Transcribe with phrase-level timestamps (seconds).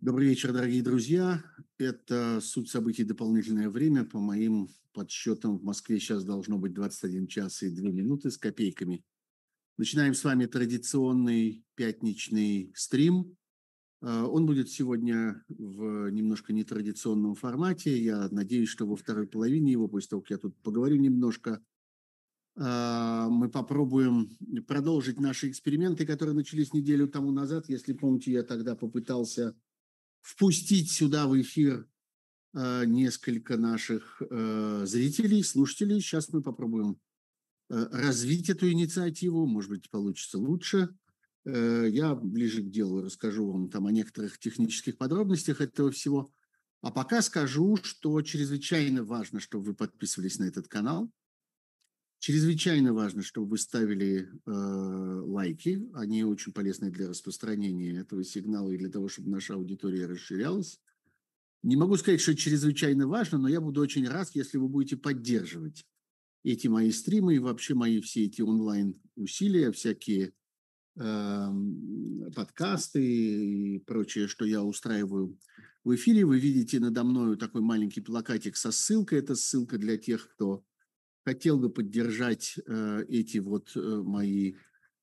[0.00, 1.44] Добрый вечер, дорогие друзья.
[1.76, 3.04] Это «Суть событий.
[3.04, 4.04] Дополнительное время».
[4.04, 9.04] По моим подсчетам, в Москве сейчас должно быть 21 час и 2 минуты с копейками.
[9.76, 13.36] Начинаем с вами традиционный пятничный стрим.
[14.00, 18.02] А, он будет сегодня в немножко нетрадиционном формате.
[18.02, 21.62] Я надеюсь, что во второй половине его, после того, как я тут поговорю немножко,
[22.62, 24.36] мы попробуем
[24.66, 27.70] продолжить наши эксперименты, которые начались неделю тому назад.
[27.70, 29.56] Если помните, я тогда попытался
[30.20, 31.88] впустить сюда в эфир
[32.54, 36.00] э, несколько наших э, зрителей, слушателей.
[36.00, 36.98] Сейчас мы попробуем
[37.68, 40.90] развить эту инициативу, может быть, получится лучше.
[41.44, 46.32] Э, я ближе к делу расскажу вам там о некоторых технических подробностях этого всего.
[46.82, 51.10] А пока скажу, что чрезвычайно важно, чтобы вы подписывались на этот канал,
[52.20, 55.88] Чрезвычайно важно, чтобы вы ставили э, лайки.
[55.94, 60.78] Они очень полезны для распространения этого сигнала и для того, чтобы наша аудитория расширялась.
[61.62, 65.86] Не могу сказать, что чрезвычайно важно, но я буду очень рад, если вы будете поддерживать
[66.44, 70.34] эти мои стримы и вообще мои все эти онлайн-усилия, всякие
[70.98, 71.48] э,
[72.36, 75.38] подкасты и прочее, что я устраиваю
[75.84, 76.26] в эфире.
[76.26, 79.20] Вы видите надо мной такой маленький плакатик со ссылкой.
[79.20, 80.66] Это ссылка для тех, кто
[81.24, 84.54] хотел бы поддержать э, эти вот э, мои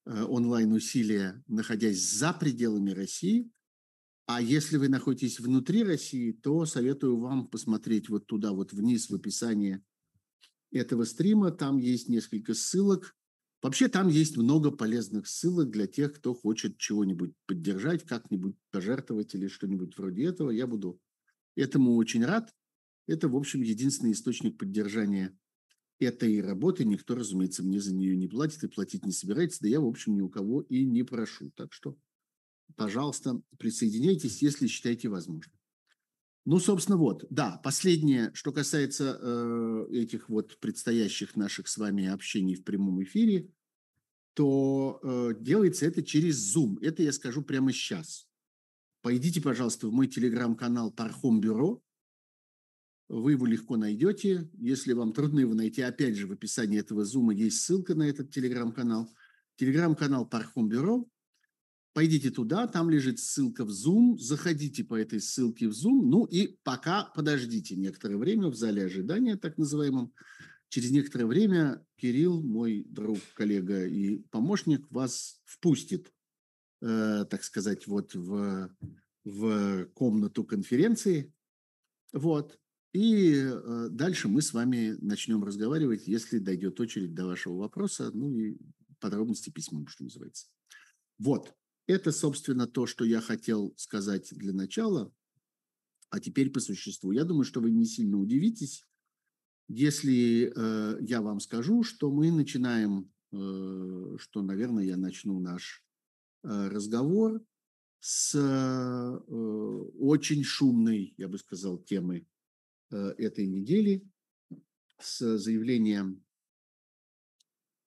[0.06, 3.52] э, онлайн-усилия, находясь за пределами России.
[4.26, 9.16] А если вы находитесь внутри России, то советую вам посмотреть вот туда, вот вниз в
[9.16, 9.82] описании
[10.72, 11.52] этого стрима.
[11.52, 13.16] Там есть несколько ссылок.
[13.62, 19.48] Вообще там есть много полезных ссылок для тех, кто хочет чего-нибудь поддержать, как-нибудь пожертвовать или
[19.48, 20.52] что-нибудь вроде этого.
[20.52, 21.00] Я буду
[21.56, 22.54] этому очень рад.
[23.08, 25.38] Это, в общем, единственный источник поддержания
[26.00, 29.80] этой работы никто, разумеется, мне за нее не платит и платить не собирается, да я,
[29.82, 31.52] в общем, ни у кого и не прошу.
[31.56, 31.98] Так что,
[32.76, 35.54] пожалуйста, присоединяйтесь, если считаете возможным.
[36.46, 42.56] Ну, собственно, вот, да, последнее, что касается э, этих вот предстоящих наших с вами общений
[42.56, 43.52] в прямом эфире,
[44.34, 46.78] то э, делается это через Zoom.
[46.82, 48.30] Это я скажу прямо сейчас.
[49.02, 51.82] Пойдите, пожалуйста, в мой телеграм-канал Пархом Бюро,
[53.10, 54.50] вы его легко найдете.
[54.58, 58.32] Если вам трудно его найти, опять же, в описании этого зума есть ссылка на этот
[58.32, 59.10] телеграм-канал.
[59.56, 61.08] Телеграм-канал Пархом Бюро.
[61.94, 66.56] Пойдите туда, там лежит ссылка в Zoom, заходите по этой ссылке в Zoom, ну и
[66.62, 70.14] пока подождите некоторое время в зале ожидания, так называемом.
[70.70, 76.14] Через некоторое время Кирилл, мой друг, коллега и помощник, вас впустит,
[76.82, 78.70] э, так сказать, вот в,
[79.24, 81.34] в комнату конференции.
[82.14, 82.60] Вот.
[82.98, 88.36] И э, дальше мы с вами начнем разговаривать, если дойдет очередь до вашего вопроса, ну
[88.36, 88.58] и
[89.00, 90.48] подробности письмом, что называется.
[91.20, 91.54] Вот,
[91.86, 95.14] это, собственно, то, что я хотел сказать для начала.
[96.10, 97.12] А теперь по существу.
[97.12, 98.84] Я думаю, что вы не сильно удивитесь,
[99.68, 105.86] если э, я вам скажу, что мы начинаем, э, что, наверное, я начну наш
[106.44, 107.46] э, разговор
[108.00, 109.18] с э,
[110.00, 112.26] очень шумной, я бы сказал, темы
[112.90, 114.08] этой недели
[115.00, 116.24] с заявлением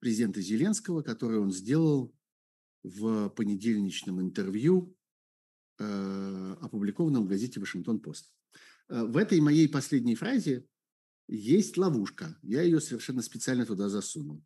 [0.00, 2.14] президента Зеленского, которое он сделал
[2.82, 4.96] в понедельничном интервью,
[5.78, 8.32] э, опубликованном в газете «Вашингтон-Пост».
[8.88, 10.66] Э, в этой моей последней фразе
[11.28, 12.38] есть ловушка.
[12.42, 14.42] Я ее совершенно специально туда засунул.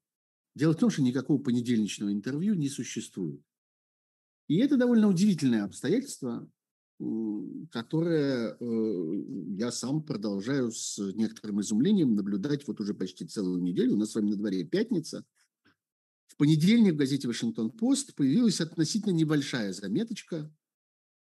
[0.55, 3.43] Дело в том, что никакого понедельничного интервью не существует.
[4.49, 6.49] И это довольно удивительное обстоятельство,
[7.71, 9.23] которое э,
[9.57, 13.95] я сам продолжаю с некоторым изумлением наблюдать вот уже почти целую неделю.
[13.95, 15.25] У нас с вами на дворе пятница.
[16.27, 20.51] В понедельник в газете «Вашингтон-Пост» появилась относительно небольшая заметочка,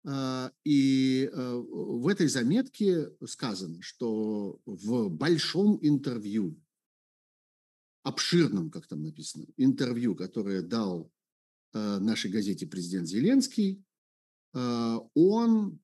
[0.05, 6.61] а, и э, в этой заметке сказано, что в большом интервью,
[8.03, 11.11] обширном, как там написано, интервью, которое дал
[11.73, 13.85] э, нашей газете президент Зеленский,
[14.55, 15.81] он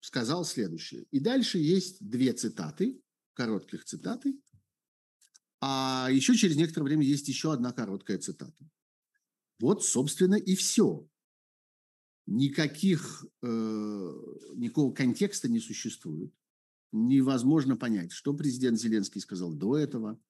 [0.00, 1.06] сказал следующее.
[1.10, 3.00] И дальше есть две цитаты,
[3.34, 4.38] коротких цитаты,
[5.60, 8.68] а еще через некоторое время есть еще одна короткая цитата.
[9.58, 11.08] Вот, собственно, и все.
[12.26, 13.46] Никаких, э,
[14.54, 16.32] никакого контекста не существует.
[16.92, 20.20] Невозможно понять, что президент Зеленский сказал до этого,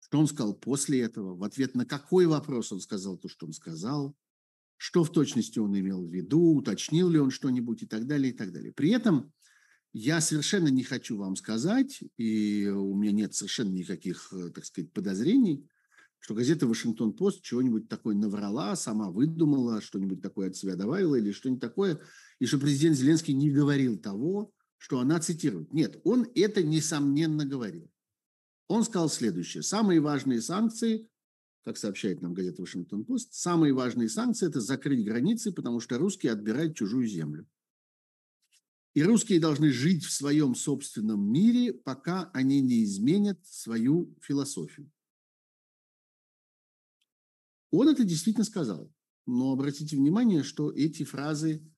[0.00, 3.52] что он сказал после этого, в ответ на какой вопрос он сказал то, что он
[3.52, 4.16] сказал–
[4.76, 8.36] что в точности он имел в виду, уточнил ли он что-нибудь и так далее, и
[8.36, 8.72] так далее.
[8.72, 9.32] При этом
[9.92, 14.92] я совершенно не хочу вам сказать, и у меня нет совершенно никаких, э, так сказать,
[14.92, 15.66] подозрений,
[16.18, 21.60] что газета «Вашингтон-Пост» чего-нибудь такое наврала, сама выдумала, что-нибудь такое от себя добавила или что-нибудь
[21.60, 22.00] такое,
[22.38, 25.72] и что президент Зеленский не говорил того, что она цитирует.
[25.72, 27.90] Нет, он это несомненно говорил.
[28.68, 29.62] Он сказал следующее.
[29.62, 31.08] Самые важные санкции,
[31.66, 36.76] как сообщает нам газета «Вашингтон-Пост», самые важные санкции– это закрыть границы, потому что русские отбирают
[36.76, 37.44] чужую землю.
[38.94, 44.92] И русские должны жить в своем собственном мире, пока они не изменят свою философию.
[47.72, 48.94] Он это действительно сказал.
[49.26, 51.68] Но обратите внимание, что эти фразы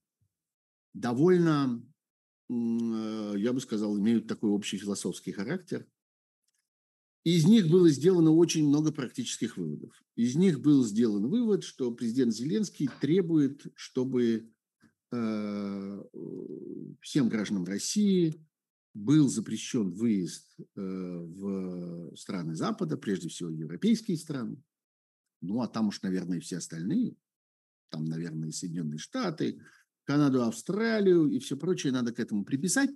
[0.93, 1.82] довольно,
[2.50, 5.88] э, я бы сказал, имеют такой общий философский характер–
[7.25, 9.93] из них было сделано очень много практических выводов.
[10.17, 14.50] Из них был сделан вывод, что президент Зеленский требует, чтобы
[15.12, 16.05] э,
[17.00, 18.44] всем гражданам России
[18.94, 24.62] был запрещен выезд э, в страны Запада, прежде всего европейские страны.
[25.41, 27.17] Ну, а там уж, наверное, все остальные.
[27.91, 29.61] Там, наверное, Соединенные Штаты,
[30.05, 32.91] Канаду, Австралию и все прочее надо к этому приписать.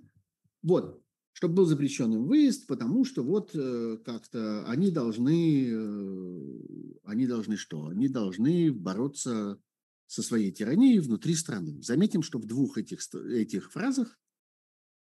[0.61, 1.02] Вот
[1.33, 7.57] чтобы был запрещен им выезд, потому что вот э, как-то они должны, э, они должны
[7.57, 7.87] что?
[7.87, 9.59] Они должны бороться
[10.05, 11.81] со своей тиранией внутри страны.
[11.81, 14.19] Заметим, что в двух этих, этих фразах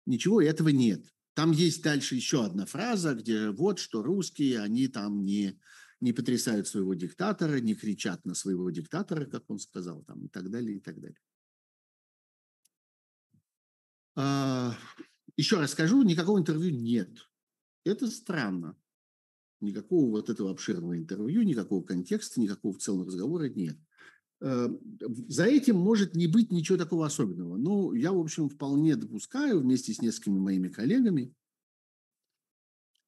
[0.05, 1.05] ничего этого нет.
[1.33, 5.59] Там есть дальше еще одна фраза, где вот что русские, они там не,
[5.99, 10.49] не потрясают своего диктатора, не кричат на своего диктатора, как он сказал, там, и так
[10.49, 11.19] далее, и так далее.
[15.37, 17.29] Еще раз скажу, никакого интервью нет.
[17.83, 18.75] Это странно.
[19.59, 23.77] Никакого вот этого обширного интервью, никакого контекста, никакого в целом разговора нет.
[24.41, 24.69] Э,
[25.27, 27.57] за этим может не быть ничего такого особенного.
[27.57, 31.33] Но я, в общем, вполне допускаю вместе с несколькими моими коллегами,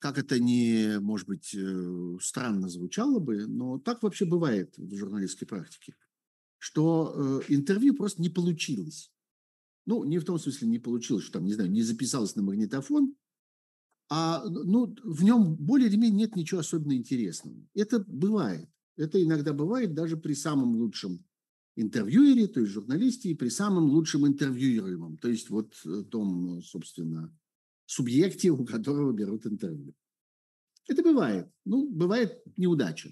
[0.03, 5.47] как это не, может быть, э, странно звучало бы, но так вообще бывает в журналистской
[5.47, 5.95] практике,
[6.59, 9.12] что э, интервью просто не получилось.
[9.85, 13.15] Ну, не в том смысле не получилось, что там, не знаю, не записалось на магнитофон,
[14.09, 17.67] а ну, в нем более или менее нет ничего особенно интересного.
[17.73, 18.69] Это бывает.
[18.95, 21.25] Это иногда бывает даже при самом лучшем
[21.75, 27.35] интервьюере, то есть журналисте, и при самом лучшем интервьюируемом, то есть вот э, том, собственно,
[27.85, 29.95] субъекте, у которого берут интервью.
[30.87, 31.49] Это бывает.
[31.65, 33.11] Ну, бывает неудача.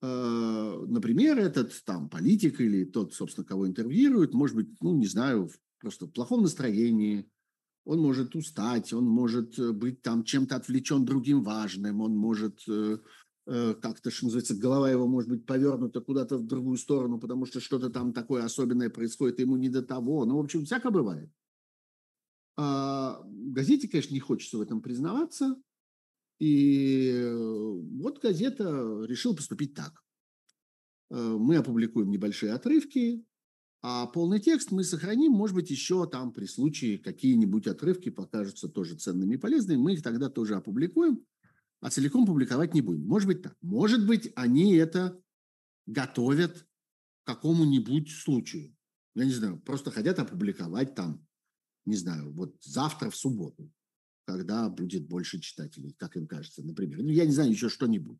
[0.00, 5.50] Э, например, этот там политик или тот, собственно, кого интервьюируют, может быть, ну, не знаю,
[5.80, 7.28] просто в плохом настроении,
[7.84, 12.98] он может устать, он может э, быть там чем-то отвлечен другим важным, он может э,
[13.46, 17.88] как-то, что называется, голова его может быть повернута куда-то в другую сторону, потому что что-то
[17.88, 20.26] там такое особенное происходит, ему не до того.
[20.26, 21.30] Ну, в общем, всякое бывает.
[22.58, 25.56] А газете, конечно, не хочется в этом признаваться,
[26.38, 30.02] и э, вот газета решила поступить так.
[31.10, 33.24] Э, мы опубликуем небольшие отрывки,
[33.80, 38.96] а полный текст мы сохраним, может быть, еще там при случае какие-нибудь отрывки покажутся тоже
[38.96, 41.24] ценными и полезными, мы их тогда тоже опубликуем,
[41.80, 43.06] а целиком публиковать не будем.
[43.06, 43.56] Может быть так.
[43.62, 45.20] Может быть, они это
[45.86, 46.66] готовят
[47.22, 48.76] к какому-нибудь случаю.
[49.14, 51.26] Я не знаю, просто хотят опубликовать там,
[51.84, 53.70] не знаю, вот завтра в субботу
[54.28, 57.02] когда будет больше читателей, как им кажется, например.
[57.02, 58.18] Ну, я не знаю, еще что-нибудь.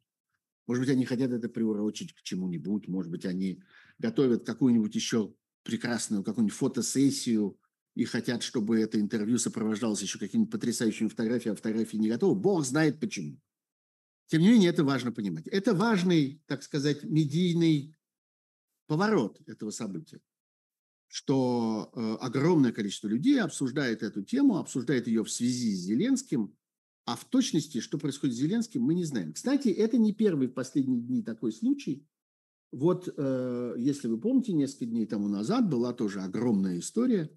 [0.66, 3.62] Может быть, они хотят это приурочить к чему-нибудь, может быть, они
[3.98, 5.34] готовят какую-нибудь еще
[5.64, 7.58] прекрасную какую-нибудь фотосессию
[7.94, 12.40] и хотят, чтобы это интервью сопровождалось еще какими-то потрясающими фотографиями, а фотографии не готовы.
[12.40, 13.38] Бог знает почему.
[14.28, 15.46] Тем не менее, это важно понимать.
[15.48, 17.94] Это важный, так сказать, медийный
[18.86, 20.22] поворот этого события
[21.08, 26.54] что э, огромное количество людей обсуждает эту тему, обсуждает ее в связи с Зеленским,
[27.06, 29.32] а в точности, что происходит с Зеленским, мы не знаем.
[29.32, 32.06] Кстати, это не первый в последние дни такой случай.
[32.70, 37.30] Вот, э, если вы помните, несколько дней тому назад была тоже огромная история,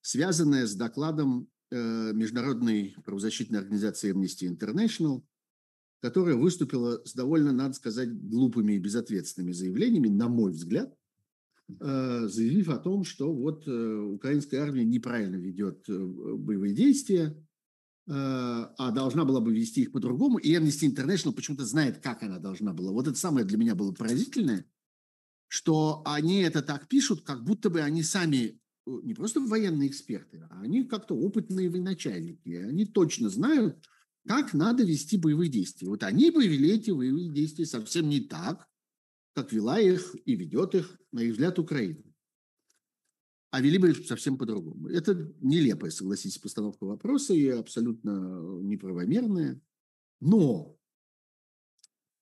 [0.00, 5.22] связанная с докладом э, Международной правозащитной организации Amnesty International,
[6.00, 10.96] которая выступила с довольно, надо сказать, глупыми и безответственными заявлениями, на мой взгляд,
[11.78, 17.36] заявив о том, что вот э, украинская армия неправильно ведет э, боевые действия,
[18.06, 20.38] а должна была бы вести их по-другому.
[20.38, 22.90] И Amnesty International почему-то знает, как она должна была.
[22.90, 24.64] Вот это самое для меня было поразительное,
[25.46, 30.62] что они это так пишут, как будто бы они сами не просто военные эксперты, а
[30.62, 32.48] они как-то опытные военачальники.
[32.54, 33.78] Они точно знают,
[34.26, 35.88] как надо вести боевые действия.
[35.88, 38.66] Вот они бы вели эти боевые действия совсем не так,
[39.34, 42.02] как вела их и ведет их, на их взгляд, Украина.
[43.50, 44.88] А вели бы совсем по-другому.
[44.88, 49.60] Это нелепая, согласитесь, постановка вопроса и абсолютно неправомерная.
[50.20, 50.78] Но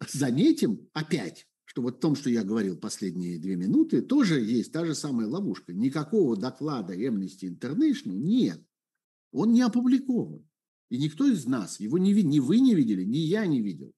[0.09, 4.87] заметим опять, что вот в том, что я говорил последние две минуты, тоже есть та
[4.87, 5.75] же самая ловушка.
[5.75, 8.65] Никакого доклада Amnesty International нет.
[9.33, 10.49] Он не опубликован.
[10.89, 13.93] И никто из нас его не ни вы не видели, ни я не видел.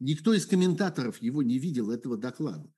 [0.00, 2.72] Никто из комментаторов его не видел, этого доклада.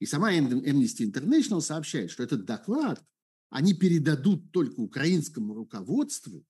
[0.00, 3.02] И сама Amnesty International сообщает, что этот доклад
[3.50, 6.44] они передадут только украинскому руководству,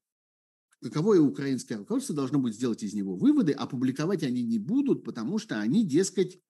[0.83, 5.39] каковое украинское руководство должно будет сделать из него выводы, а публиковать они не будут, потому
[5.39, 6.41] что они, дескать,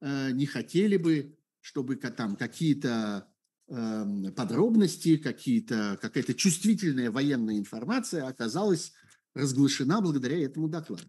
[0.00, 3.28] э, не хотели бы, чтобы там какие-то
[3.68, 8.92] эм, подробности, какие-то, какая-то чувствительная военная информация оказалась
[9.34, 11.04] разглашена благодаря этому докладу.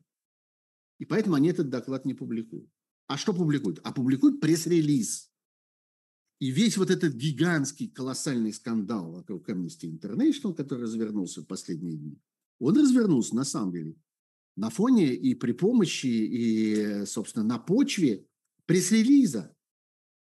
[1.00, 2.70] И поэтому они этот доклад не публикуют.
[3.08, 3.80] А что публикуют?
[3.84, 5.32] А публикуют пресс-релиз.
[6.40, 12.22] И весь вот этот гигантский, колоссальный скандал вокруг Amnesty International, который развернулся в последние дни,
[12.60, 13.96] он развернулся на самом деле
[14.56, 18.28] на фоне и при помощи, и, собственно, на почве
[18.66, 19.56] пресс-релиза,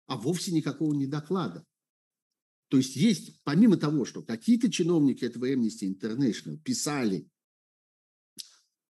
[0.07, 1.67] а вовсе никакого не доклада.
[2.69, 7.29] То есть есть, помимо того, что какие-то чиновники этого Amnesty International писали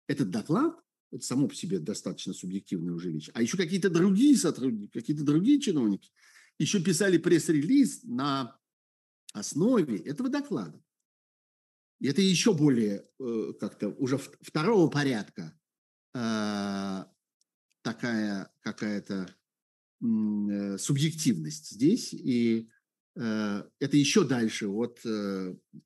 [0.07, 0.79] этот доклад,
[1.11, 5.61] это само по себе достаточно субъективная уже вещь, а еще какие-то другие сотрудники, какие-то другие
[5.61, 6.11] чиновники
[6.59, 8.59] еще писали пресс-релиз на
[9.33, 10.81] основе этого доклада.
[12.01, 15.59] И это еще более э, как-то уже второго порядка
[16.15, 17.05] э,
[17.83, 19.35] такая какая-то
[20.03, 22.13] э, субъективность здесь.
[22.13, 22.69] И
[23.13, 25.01] это еще дальше от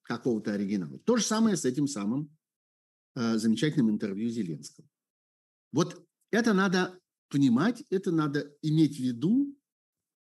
[0.02, 0.98] какого-то оригинала.
[1.00, 2.30] То же самое с этим самым
[3.16, 4.86] замечательным интервью Зеленского.
[5.74, 9.58] Вот это надо понимать, это надо иметь в виду,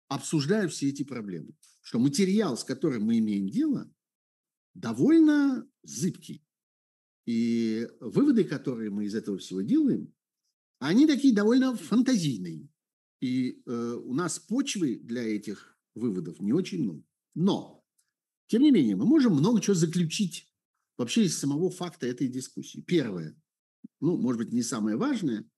[0.08, 1.54] обсуждая все эти проблемы.
[1.82, 3.88] Что материал, с которым мы имеем дело,
[4.74, 6.44] довольно зыбкий.
[7.28, 10.12] И выводы, которые мы из этого всего делаем,
[10.80, 12.68] они такие довольно фантазийные.
[13.22, 17.04] И э, у нас почвы для этих выводов не очень много.
[17.36, 17.86] Но,
[18.48, 20.52] тем не менее, мы можем много чего заключить
[20.98, 22.82] вообще из самого факта этой дискуссии.
[22.82, 23.40] Первое,
[24.04, 25.50] ну, может быть, не самое важное,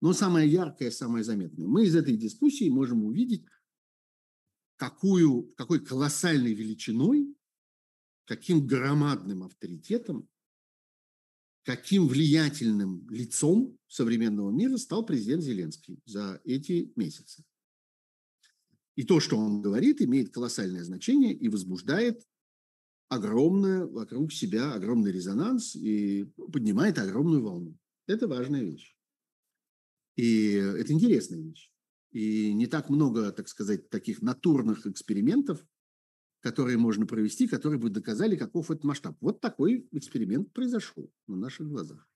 [0.00, 1.66] но самое яркое, самое заметное.
[1.66, 3.44] Мы из этой дискуссии можем увидеть,
[4.76, 7.36] какую, какой колоссальной величиной
[8.26, 10.28] каким громадным авторитетом,
[11.62, 17.44] каким влиятельным лицом современного мира стал президент Зеленский за эти месяцы.
[18.96, 22.26] И то, что он говорит, имеет колоссальное значение и возбуждает
[23.08, 27.76] огромное вокруг себя огромный резонанс и поднимает огромную волну.
[28.06, 28.96] Это важная вещь.
[30.16, 31.70] И это интересная вещь.
[32.10, 35.64] И не так много, так сказать, таких натурных экспериментов
[36.46, 39.16] которые можно провести, которые бы доказали, каков этот масштаб.
[39.20, 42.08] Вот такой эксперимент произошел на наших глазах.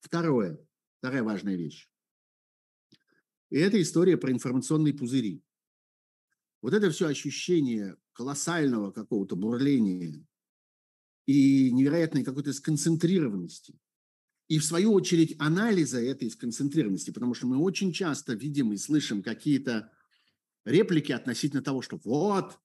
[0.00, 0.58] Второе,
[0.98, 1.88] вторая важная вещь.
[3.50, 5.44] И это история про информационные пузыри.
[6.60, 10.26] Вот это все ощущение колоссального какого-то бурления
[11.26, 13.78] и невероятной какой-то сконцентрированности.
[14.48, 19.22] И в свою очередь анализа этой сконцентрированности, потому что мы очень часто видим и слышим
[19.22, 19.90] какие-то
[20.64, 22.58] реплики относительно того, что вот,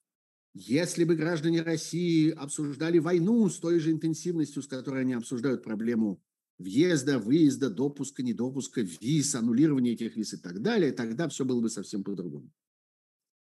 [0.54, 6.22] если бы граждане России обсуждали войну с той же интенсивностью, с которой они обсуждают проблему
[6.60, 11.70] въезда, выезда, допуска, недопуска, виз, аннулирования этих виз и так далее, тогда все было бы
[11.70, 12.52] совсем по-другому.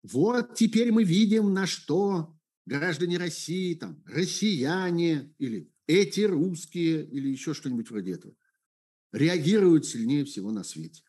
[0.02, 7.54] Вот теперь мы видим, на что граждане России, там, россияне или эти русские или еще
[7.54, 8.34] что-нибудь вроде этого
[9.10, 11.02] реагируют сильнее всего на свете.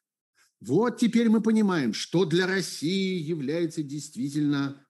[0.61, 4.85] Вот теперь мы понимаем, что для России является действительно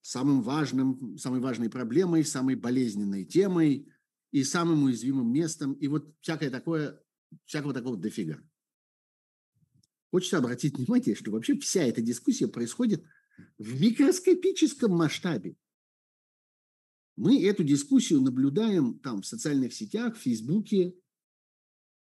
[0.00, 3.92] самым важным, самой важной проблемой, самой болезненной темой
[4.30, 5.74] и самым уязвимым местом.
[5.74, 7.00] И вот всякое такое,
[7.44, 8.40] всякого такого дофига.
[10.10, 13.04] Хочется обратить внимание, что вообще вся эта дискуссия происходит
[13.58, 15.56] в микроскопическом масштабе.
[17.16, 20.94] Мы эту дискуссию наблюдаем там в социальных сетях, в Фейсбуке,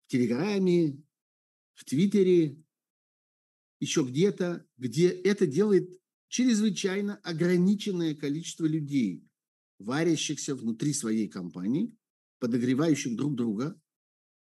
[0.07, 1.03] в Телеграме,
[1.75, 2.63] в Твиттере,
[3.81, 5.99] еще где-то, где это делает
[6.29, 9.27] чрезвычайно ограниченное количество людей,
[9.79, 11.97] варящихся внутри своей компании,
[12.39, 13.81] подогревающих друг друга,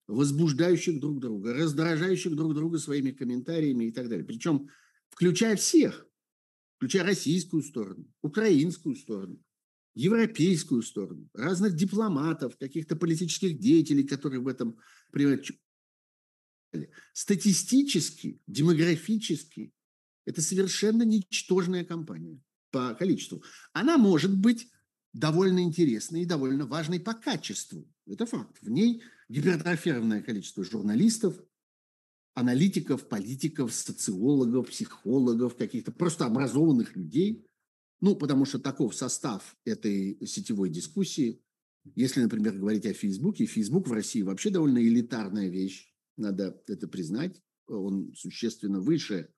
[0.06, 4.24] возбуждающих друг друга, раздражающих друг друга своими комментариями и так далее.
[4.24, 4.68] Причем
[5.10, 6.06] включая всех,
[6.76, 9.43] включая российскую сторону, украинскую сторону,
[9.94, 14.78] европейскую сторону, разных дипломатов, каких-то политических деятелей, которые в этом
[15.10, 15.46] принимают.
[17.12, 19.72] Статистически, демографически
[20.26, 23.42] это совершенно ничтожная компания по количеству.
[23.72, 24.68] Она может быть
[25.12, 27.86] довольно интересной и довольно важной по качеству.
[28.06, 28.58] Это факт.
[28.60, 31.38] В ней гипертрофированное количество журналистов,
[32.34, 37.46] аналитиков, политиков, социологов, психологов, каких-то просто образованных людей.
[38.04, 41.40] Ну, потому что таков состав этой сетевой дискуссии.
[41.94, 47.40] Если, например, говорить о Фейсбуке, Фейсбук в России вообще довольно элитарная вещь, надо это признать.
[47.66, 49.30] Он существенно выше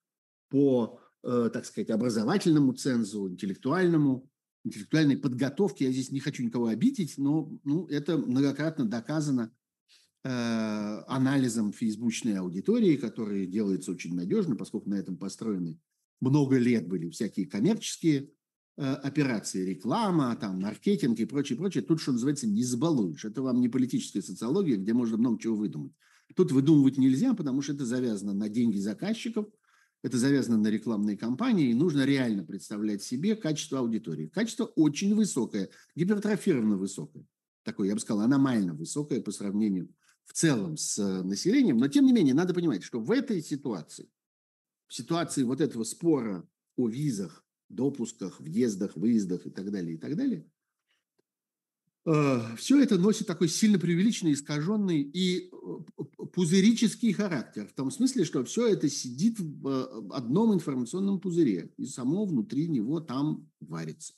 [0.48, 4.28] по, э, так сказать, образовательному цензу, интеллектуальному,
[4.64, 5.84] интеллектуальной подготовке.
[5.84, 9.52] Я здесь не хочу никого обидеть, но ну, это многократно доказано
[10.28, 15.78] Э, анализом фейсбучной аудитории, который делается очень надежно, поскольку на этом построены
[16.20, 18.30] много лет были всякие коммерческие
[18.76, 21.82] операции, реклама, там, маркетинг и прочее, прочее.
[21.82, 23.24] Тут, что называется, не забалуешь.
[23.24, 25.92] Это вам не политическая социология, где можно много чего выдумать.
[26.34, 29.46] Тут выдумывать нельзя, потому что это завязано на деньги заказчиков,
[30.02, 34.28] это завязано на рекламные кампании, и нужно реально представлять себе качество аудитории.
[34.28, 37.24] Качество очень высокое, гипертрофированно высокое.
[37.62, 39.88] Такое, я бы сказал, аномально высокое по сравнению
[40.24, 44.10] в целом с э, населением, но тем не менее надо понимать, что в этой ситуации,
[44.86, 50.16] в ситуации вот этого спора о визах, допусках, въездах, выездах и так далее, и так
[50.16, 50.50] далее,
[52.06, 58.24] э, все это носит такой сильно преувеличенный, искаженный и э, пузырический характер, в том смысле,
[58.24, 64.14] что все это сидит в одном информационном пузыре, и само внутри него там варится.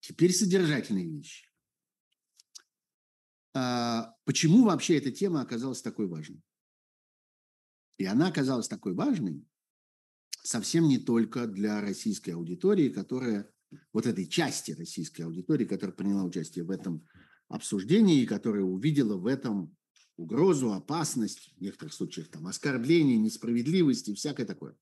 [0.00, 1.49] Теперь содержательные вещи.
[3.54, 6.42] А почему вообще эта тема оказалась такой важной?
[7.98, 9.44] И она оказалась такой важной
[10.42, 13.50] совсем не только для российской аудитории, которая,
[13.92, 17.06] вот этой части российской аудитории, которая приняла участие в этом
[17.50, 19.76] обсуждении которая увидела в этом
[20.16, 24.76] угрозу, опасность, в некоторых случаях там оскорбление, несправедливость и всякое такое.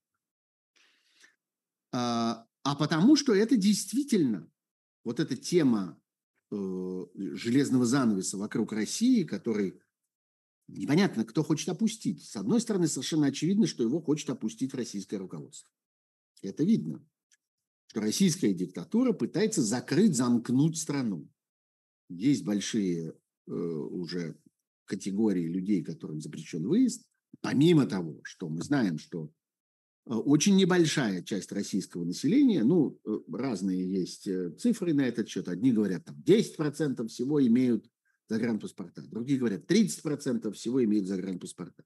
[1.91, 4.49] А, а потому что это действительно
[5.03, 5.98] вот эта тема
[6.51, 9.79] железного занавеса вокруг России, который
[10.67, 12.23] непонятно, кто хочет опустить.
[12.23, 15.69] С одной стороны, совершенно очевидно, что его хочет опустить российское руководство.
[16.41, 17.05] Это видно,
[17.87, 21.29] что российская диктатура пытается закрыть, замкнуть страну.
[22.09, 23.13] Есть большие
[23.47, 24.39] э, уже
[24.85, 27.05] категории людей, которым запрещен выезд,
[27.41, 29.31] помимо того, что мы знаем, что э,
[30.05, 35.47] очень небольшая часть российского населения, ну, э, разные есть э, цифры на этот счет.
[35.47, 37.85] Одни говорят, там 10% всего имеют
[38.27, 41.83] загранпаспорта, другие говорят, 30% всего имеют загранпаспорта.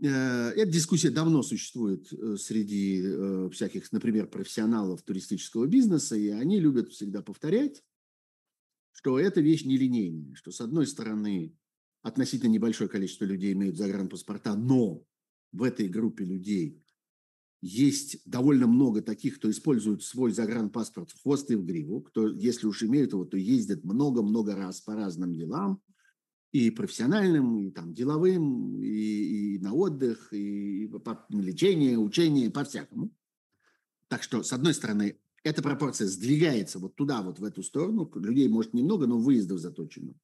[0.00, 2.08] Эта дискуссия давно существует
[2.40, 7.82] среди всяких, например, профессионалов туристического бизнеса, и они любят всегда повторять,
[8.92, 11.56] что эта вещь нелинейная, что с одной стороны
[12.02, 15.04] относительно небольшое количество людей имеют загранпаспорта, но
[15.54, 16.82] в этой группе людей
[17.62, 22.66] есть довольно много таких, кто использует свой загранпаспорт в хвост и в гриву, кто, если
[22.66, 25.80] уж имеют его, то ездят много-много раз по разным делам,
[26.52, 33.10] и профессиональным, и там деловым, и, и на отдых, и по лечение, учение, по-всякому.
[34.08, 38.10] Так что, с одной стороны, эта пропорция сдвигается вот туда, вот в эту сторону.
[38.16, 40.14] Людей, может, немного, но выездов заточено.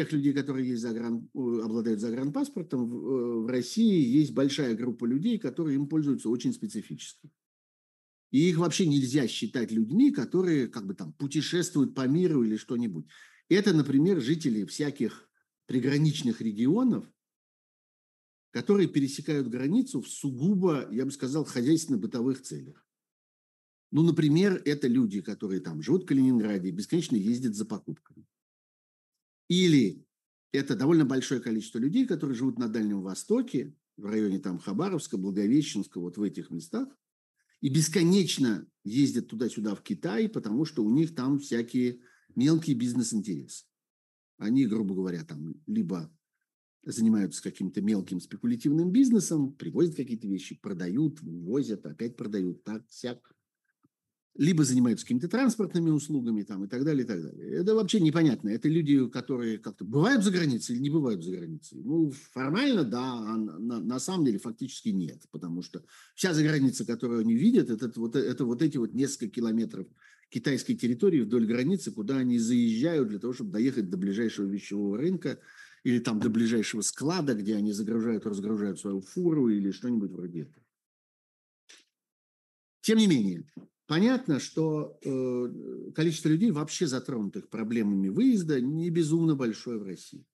[0.00, 5.36] Тех людей, которые есть загран, обладают загранпаспортом, в, э, в России есть большая группа людей,
[5.38, 7.30] которые им пользуются очень специфически.
[8.30, 13.08] И их вообще нельзя считать людьми, которые как бы там путешествуют по миру или что-нибудь.
[13.50, 15.28] Это, например, жители всяких
[15.66, 17.04] приграничных регионов,
[18.52, 22.86] которые пересекают границу в сугубо, я бы сказал, хозяйственно-бытовых целях.
[23.90, 28.24] Ну, например, это люди, которые там живут в Калининграде, бесконечно ездят за покупками.
[29.50, 30.06] Или
[30.52, 35.98] это довольно большое количество людей, которые живут на Дальнем Востоке, в районе там Хабаровска, Благовещенска,
[35.98, 36.88] вот в этих местах,
[37.60, 41.98] и бесконечно ездят туда-сюда в Китай, потому что у них там всякие
[42.36, 43.64] мелкие бизнес-интересы.
[44.38, 46.16] Они, грубо говоря, там либо
[46.84, 53.34] занимаются каким-то мелким спекулятивным бизнесом, привозят какие-то вещи, продают, возят, опять продают, так, всяк
[54.36, 57.50] либо занимаются какими-то транспортными услугами там, и так далее, и так далее.
[57.52, 58.48] Это вообще непонятно.
[58.48, 61.80] Это люди, которые как-то бывают за границей или не бывают за границей.
[61.82, 65.82] Ну, формально, да, а на, на самом деле фактически нет, потому что
[66.14, 69.86] вся заграница, которую они видят, это вот, это вот эти вот несколько километров
[70.30, 75.40] китайской территории вдоль границы, куда они заезжают для того, чтобы доехать до ближайшего вещевого рынка
[75.82, 80.64] или там до ближайшего склада, где они загружают, разгружают свою фуру или что-нибудь вроде этого.
[82.82, 83.44] Тем не менее,
[83.90, 90.24] Понятно, что э, количество людей, вообще затронутых проблемами выезда, не безумно большое в России.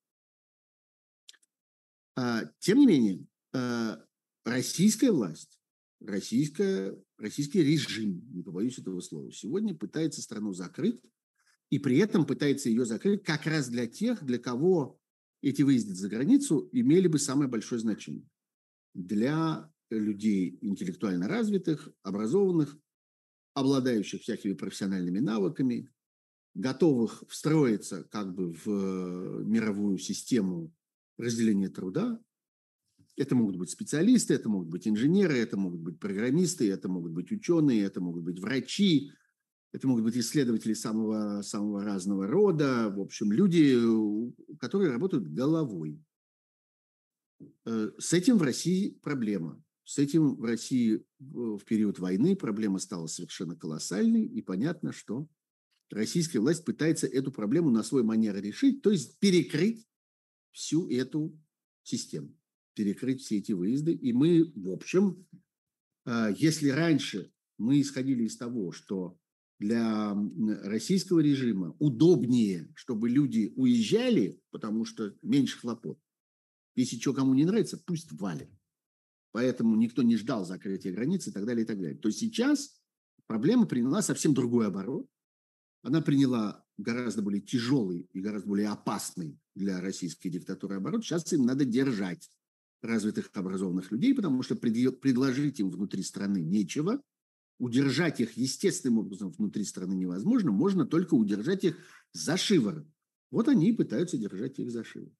[2.16, 3.96] А, тем не менее, э,
[4.44, 5.58] российская власть
[6.00, 11.00] российская, российский режим, не побоюсь этого слова, сегодня пытается страну закрыть,
[11.70, 15.00] и при этом пытается ее закрыть как раз для тех, для кого
[15.40, 18.28] эти выезды за границу имели бы самое большое значение.
[18.92, 22.76] Для людей интеллектуально развитых, образованных,
[23.56, 25.90] обладающих всякими профессиональными навыками,
[26.54, 30.74] готовых встроиться как бы в э, мировую систему
[31.16, 32.20] разделения труда.
[33.16, 37.32] Это могут быть специалисты, это могут быть инженеры, это могут быть программисты, это могут быть
[37.32, 39.10] ученые, это могут быть врачи,
[39.72, 43.74] это могут быть исследователи самого, самого разного рода, в общем, люди,
[44.58, 45.98] которые работают головой.
[47.64, 49.62] Э, с этим в России проблема.
[49.86, 55.28] С этим в России в период войны проблема стала совершенно колоссальной, и понятно, что
[55.90, 59.86] российская власть пытается эту проблему на свой манер решить, то есть перекрыть
[60.50, 61.40] всю эту
[61.84, 62.36] систему,
[62.74, 63.92] перекрыть все эти выезды.
[63.92, 65.24] И мы, в общем,
[66.04, 69.16] э, если раньше мы исходили из того, что
[69.60, 70.16] для
[70.64, 76.00] российского режима удобнее, чтобы люди уезжали, потому что меньше хлопот.
[76.74, 78.50] Если что кому не нравится, пусть валят
[79.36, 81.98] поэтому никто не ждал закрытия границ и так далее, и так далее.
[81.98, 82.80] То сейчас
[83.26, 85.06] проблема приняла совсем другой оборот.
[85.82, 91.04] Она приняла гораздо более тяжелый и гораздо более опасный для российской диктатуры оборот.
[91.04, 92.30] Сейчас им надо держать
[92.80, 97.02] развитых образованных людей, потому что предложить им внутри страны нечего,
[97.58, 101.76] удержать их естественным образом внутри страны невозможно, можно только удержать их
[102.14, 102.88] за шиворот.
[103.30, 105.12] Вот они и пытаются держать их за шиворот.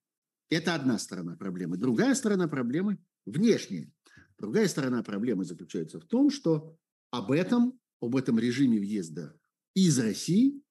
[0.49, 1.77] Это одна сторона проблемы.
[1.77, 3.93] Другая сторона проблемы внешняя.
[4.39, 6.79] Другая сторона проблемы заключается в том, что
[7.11, 9.39] об этом, об этом режиме въезда
[9.75, 10.63] из России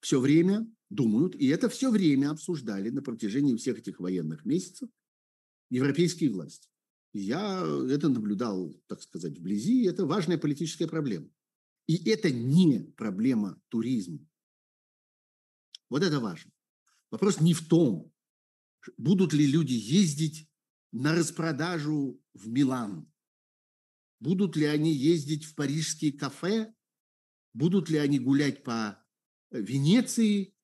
[0.00, 4.88] все время думают, и это все время обсуждали на протяжении всех этих военных месяцев
[5.70, 6.68] европейские власти.
[7.12, 11.28] Я это наблюдал, так сказать, вблизи, это важная политическая проблема.
[11.86, 14.20] И это не проблема туризма.
[15.88, 16.52] Вот это важно.
[17.10, 18.12] Вопрос не в том,
[18.98, 20.47] будут ли люди ездить
[20.92, 23.10] на распродажу в Милан?
[24.20, 26.74] Будут ли они ездить в парижские кафе?
[27.54, 29.02] Будут ли они гулять по
[29.50, 30.54] э, Венеции?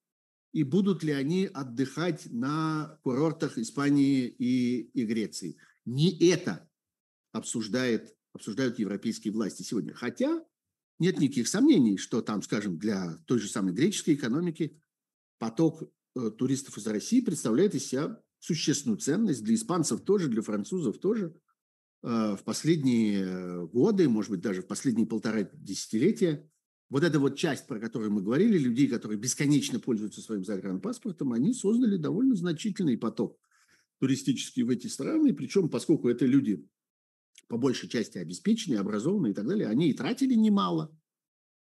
[0.53, 5.57] И будут ли они отдыхать на курортах Испании и, и Греции?
[5.85, 6.71] Не это
[7.33, 9.93] обсуждает, обсуждают европейские власти сегодня.
[9.95, 10.45] Хотя
[10.99, 14.81] нет никаких сомнений, что там, скажем, для той же самой греческой экономики
[15.39, 15.83] поток
[16.15, 21.35] э, туристов из России представляет из себя существенную ценность, для испанцев тоже, для французов тоже.
[22.03, 26.47] А, в последние годы, может быть, даже в последние полтора десятилетия,
[26.91, 31.55] вот эта вот часть, про которую мы говорили, людей, которые бесконечно пользуются своим загранпаспортом, они
[31.55, 33.41] создали довольно значительный поток
[33.99, 36.69] туристический в эти страны, причем поскольку это люди
[37.49, 40.95] по большей части обеспеченные, образованные и так далее, они и тратили немало,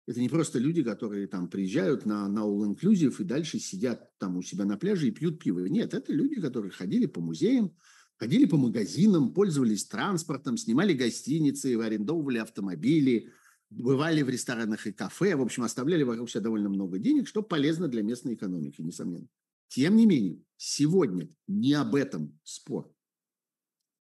[0.07, 4.41] это не просто люди, которые там приезжают на, на all-inclusive и дальше сидят там у
[4.41, 5.59] себя на пляже и пьют пиво.
[5.65, 7.75] Нет, это люди, которые ходили по музеям,
[8.15, 13.33] ходили по магазинам, пользовались транспортом, снимали гостиницы, арендовывали автомобили,
[13.69, 17.89] бывали в ресторанах и кафе, в общем, оставляли вокруг себя довольно много денег, что полезно
[17.89, 19.27] для местной экономики, несомненно.
[19.67, 22.89] Тем не менее, сегодня не об этом спор.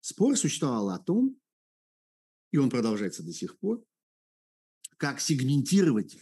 [0.02, 1.36] Спор существовал о том,
[2.52, 3.84] и он продолжается до сих пор,
[5.00, 6.18] как сегментировать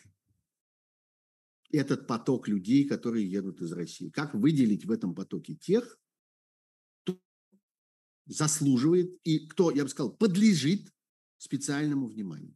[1.71, 4.09] этот поток людей, которые едут из России.
[4.09, 5.99] Как выделить в этом потоке тех,
[7.01, 7.19] кто
[8.27, 10.93] заслуживает и кто, я бы сказал, подлежит
[11.37, 12.55] специальному вниманию.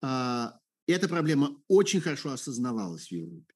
[0.00, 3.51] А, эта проблема очень хорошо осознавалась в Европе.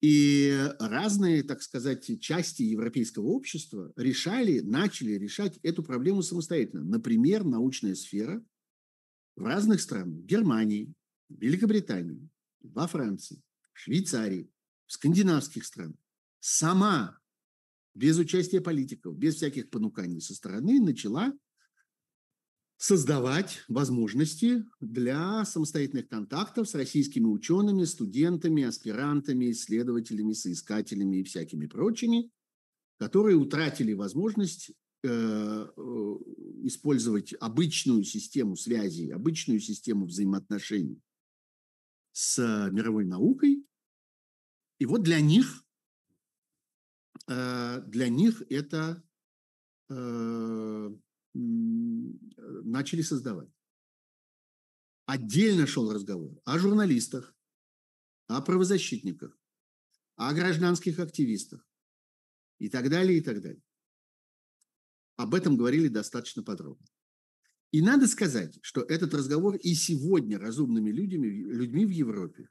[0.00, 6.84] И разные, так сказать, части европейского общества решали, начали решать эту проблему самостоятельно.
[6.84, 8.44] Например, научная сфера
[9.34, 10.94] в разных странах, в Германии,
[11.28, 12.28] в Великобритании,
[12.60, 14.50] во Франции, в Швейцарии,
[14.86, 15.98] в скандинавских странах,
[16.38, 17.18] сама,
[17.94, 21.32] без участия политиков, без всяких понуканий со стороны, начала
[22.78, 32.30] создавать возможности для самостоятельных контактов с российскими учеными, студентами, аспирантами, исследователями, соискателями и всякими прочими,
[32.96, 34.70] которые утратили возможность
[35.02, 35.70] э, э,
[36.62, 41.02] использовать обычную систему связи, обычную систему взаимоотношений
[42.12, 42.38] с
[42.70, 43.66] мировой наукой.
[44.78, 45.64] И вот для них,
[47.26, 49.02] э, для них это
[51.38, 53.48] начали создавать.
[55.06, 57.34] Отдельно шел разговор о журналистах,
[58.26, 59.38] о правозащитниках,
[60.16, 61.66] о гражданских активистах
[62.58, 63.62] и так далее, и так далее.
[65.16, 66.86] об этом говорили достаточно подробно.
[67.72, 72.48] И надо сказать, что этот разговор и сегодня разумными людьми, людьми в Европе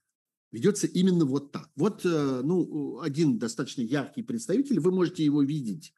[0.51, 1.69] ведется именно вот так.
[1.75, 5.93] Вот э, ну, один достаточно яркий представитель, вы можете его видеть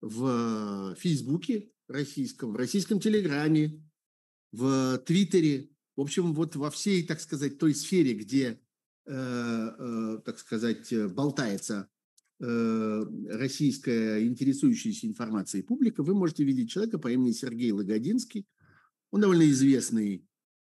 [0.00, 3.82] в Фейсбуке российском, в российском Телеграме,
[4.52, 8.60] в Твиттере, в общем, вот во всей, так сказать, той сфере, где,
[9.06, 11.88] э, э, так сказать, болтается
[12.40, 18.46] э, российская интересующаяся информацией публика, вы можете видеть человека по имени Сергей Лагодинский.
[19.10, 20.24] Он довольно известный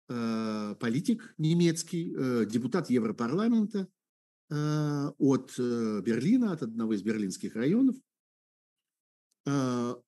[0.09, 3.89] Э, политик немецкий, э, депутат Европарламента
[4.49, 7.95] э, от Берлина, от одного из берлинских районов.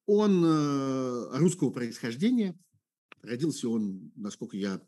[0.05, 2.59] Он русского происхождения.
[3.21, 4.81] Родился он, насколько я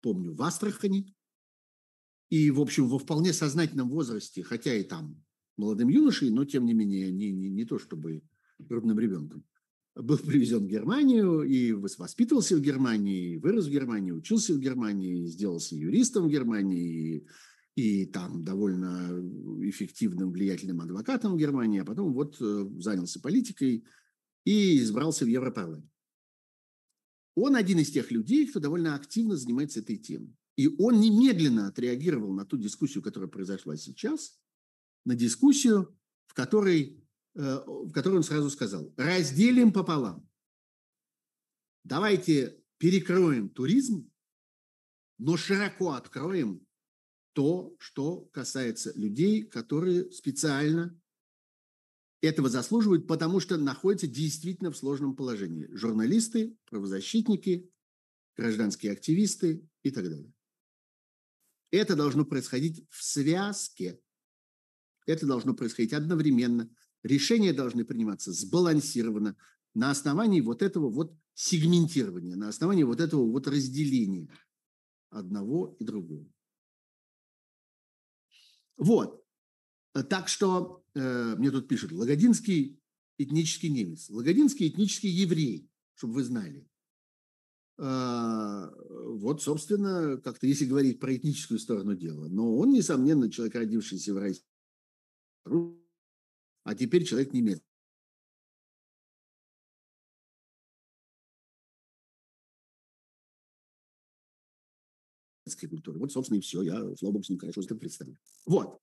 [0.00, 1.14] помню, в Астрахани.
[2.30, 5.24] И, в общем, во вполне сознательном возрасте, хотя и там
[5.56, 8.22] молодым юношей, но, тем не менее, не, не, не то чтобы
[8.68, 9.44] крупным ребенком–
[10.02, 15.74] был привезен в Германию и воспитывался в Германии, вырос в Германии, учился в Германии, сделался
[15.74, 17.26] юристом в Германии
[17.78, 19.10] и, там довольно
[19.68, 23.84] эффективным, влиятельным адвокатом в Германии, а потом вот э, занялся политикой
[24.44, 25.90] и избрался в Европарламент.
[27.34, 30.36] Он один из тех людей, кто довольно активно занимается этой темой.
[30.56, 34.40] И он немедленно отреагировал на ту дискуссию, которая произошла сейчас,
[35.04, 40.28] на дискуссию, в которой Э, в которой он сразу сказал, разделим пополам.
[41.84, 44.10] Давайте перекроем туризм,
[45.18, 46.66] но широко откроем
[47.38, 51.00] то, что касается людей, которые специально
[52.20, 55.68] этого заслуживают, потому что находятся действительно в сложном положении.
[55.70, 57.70] Журналисты, правозащитники,
[58.36, 60.34] гражданские активисты и так далее.
[61.70, 64.00] Это должно происходить в связке.
[65.06, 66.68] Это должно происходить одновременно
[67.04, 69.36] решения должны приниматься сбалансированно
[69.74, 74.28] на основании вот этого вот сегментирования, на основании вот этого вот разделения
[75.10, 76.26] одного и другого.
[78.78, 79.24] Вот.
[80.08, 82.80] Так что э, мне тут пишут, Лагодинский
[83.18, 86.68] этнический немец, Лагодинский этнический еврей, чтобы вы знали.
[87.78, 88.70] Э,
[89.16, 92.28] вот, собственно, как-то если говорить про этническую сторону дела.
[92.28, 94.44] Но он, несомненно, человек, родившийся в России,
[96.64, 97.67] а теперь человек немецкий.
[105.66, 105.98] Культуры.
[105.98, 106.62] Вот, собственно, и все.
[106.62, 108.16] Я, слава богу, с ним хорошо это представлю.
[108.46, 108.78] Вот.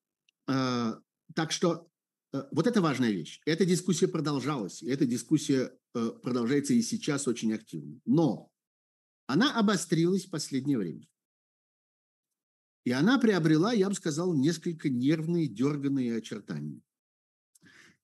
[0.47, 0.99] А,
[1.33, 1.89] так что
[2.33, 3.41] э, вот это важная вещь.
[3.45, 4.83] Эта дискуссия продолжалась.
[4.83, 7.99] И эта дискуссия э, продолжается и сейчас очень активно.
[8.05, 8.51] Но
[9.27, 11.07] она обострилась в последнее время.
[12.83, 16.81] И она приобрела, я бы сказал, несколько нервные, дерганные очертания.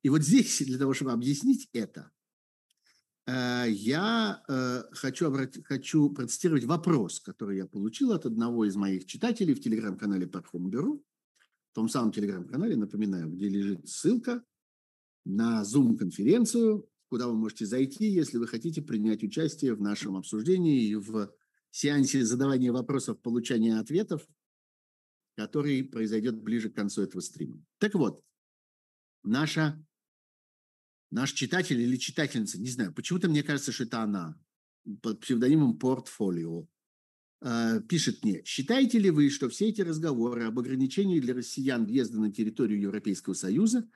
[0.02, 2.12] И вот здесь, для того, чтобы объяснить это,
[3.68, 9.54] я э, хочу, обратить, хочу процитировать вопрос, который я получил от одного из моих читателей
[9.54, 14.44] в телеграм-канале Пархом в том самом телеграм-канале, напоминаю, где лежит ссылка
[15.24, 20.96] на Zoom-конференцию, куда вы можете зайти, если вы хотите принять участие в нашем обсуждении и
[20.96, 21.32] в
[21.70, 24.28] сеансе задавания вопросов, получания ответов,
[25.36, 27.64] который произойдет ближе к концу этого стрима.
[27.78, 28.24] Так вот,
[29.24, 29.82] наша
[31.12, 34.36] наш читатель или читательница, не знаю, почему-то мне кажется, что это она,
[35.02, 36.68] под псевдонимом «Портфолио»,
[37.42, 42.20] э, пишет мне, считаете ли вы, что все эти разговоры об ограничении для россиян въезда
[42.20, 43.88] на территорию Европейского Союза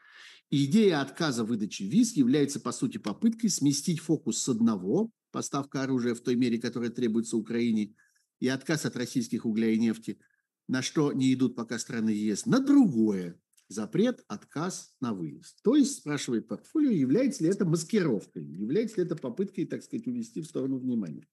[0.51, 6.13] и идея отказа выдачи виз является, по сути, попыткой сместить фокус с одного, поставка оружия
[6.13, 7.95] в той мере, которая требуется Украине,
[8.39, 10.19] и отказ от российских угля и нефти,
[10.67, 15.62] на что не идут пока страны ЕС, на другое, запрет, отказ на выезд.
[15.63, 20.41] То есть, спрашивает портфолио, является ли это маскировкой, является ли это попыткой, так сказать, увести
[20.41, 21.28] в сторону внимания.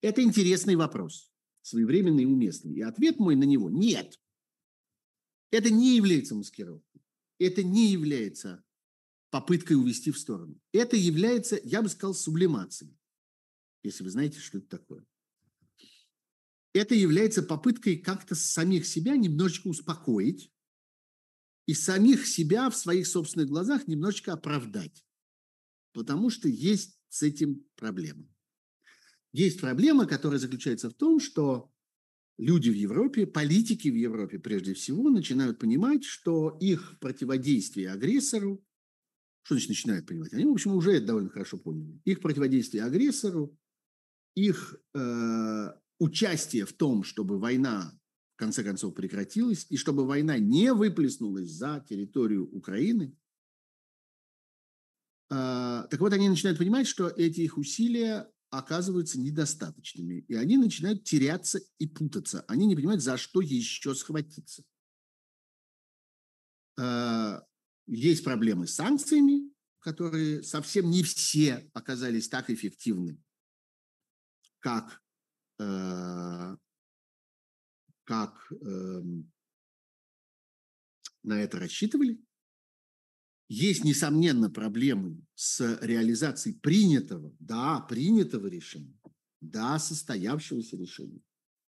[0.00, 2.74] Это интересный вопрос, своевременный и уместный.
[2.74, 4.20] И ответ мой на него– нет.
[5.50, 7.02] Это не является маскировкой.
[7.38, 8.64] Это не является
[9.30, 10.60] попыткой увести в сторону.
[10.72, 12.96] Это является, я бы сказал, сублимацией,
[13.82, 15.06] если вы знаете, что это такое.
[16.72, 20.52] Это является попыткой как-то самих себя немножечко успокоить,
[21.68, 25.04] и самих себя в своих собственных глазах немножечко оправдать.
[25.92, 28.26] Потому что есть с этим проблема.
[29.32, 31.70] Есть проблема, которая заключается в том, что
[32.38, 38.64] люди в Европе, политики в Европе прежде всего, начинают понимать, что их противодействие агрессору,
[39.42, 40.32] что значит начинают понимать?
[40.32, 42.00] Они, в общем, уже это довольно хорошо поняли.
[42.06, 43.58] Их противодействие агрессору,
[44.34, 45.66] их э,
[45.98, 47.97] участие в том, чтобы война
[48.38, 53.16] конце концов прекратилась, и чтобы война не выплеснулась за территорию Украины,
[55.30, 61.04] А, так вот, они начинают понимать, что эти их усилия оказываются недостаточными, и они начинают
[61.04, 62.44] теряться и путаться.
[62.48, 64.64] Они не понимают, за что еще схватиться.
[66.78, 67.42] А,
[67.86, 73.22] есть проблемы с санкциями, которые совсем не все оказались так эффективны,
[74.60, 75.02] как,
[75.60, 76.56] э,
[78.08, 79.02] как э,
[81.22, 82.18] на это рассчитывали.
[83.50, 88.98] Есть, несомненно, проблемы с реализацией принятого, да, принятого решения,
[89.42, 91.20] да, состоявшегося решения,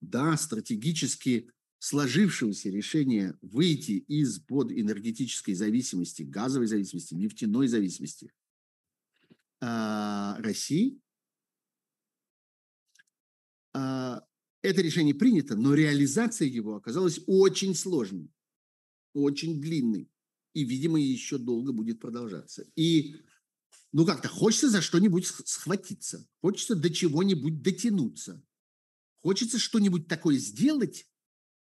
[0.00, 8.32] да, стратегически сложившегося решения выйти из-под энергетической зависимости, газовой зависимости, нефтяной зависимости
[9.60, 11.00] э, России.
[13.72, 14.18] Э,
[14.64, 18.32] это решение принято, но реализация его оказалась очень сложной,
[19.12, 20.10] очень длинной
[20.54, 22.66] и, видимо, еще долго будет продолжаться.
[22.74, 23.16] И,
[23.92, 28.42] ну, как-то хочется за что-нибудь схватиться, хочется до чего-нибудь дотянуться,
[29.16, 31.06] хочется что-нибудь такое сделать,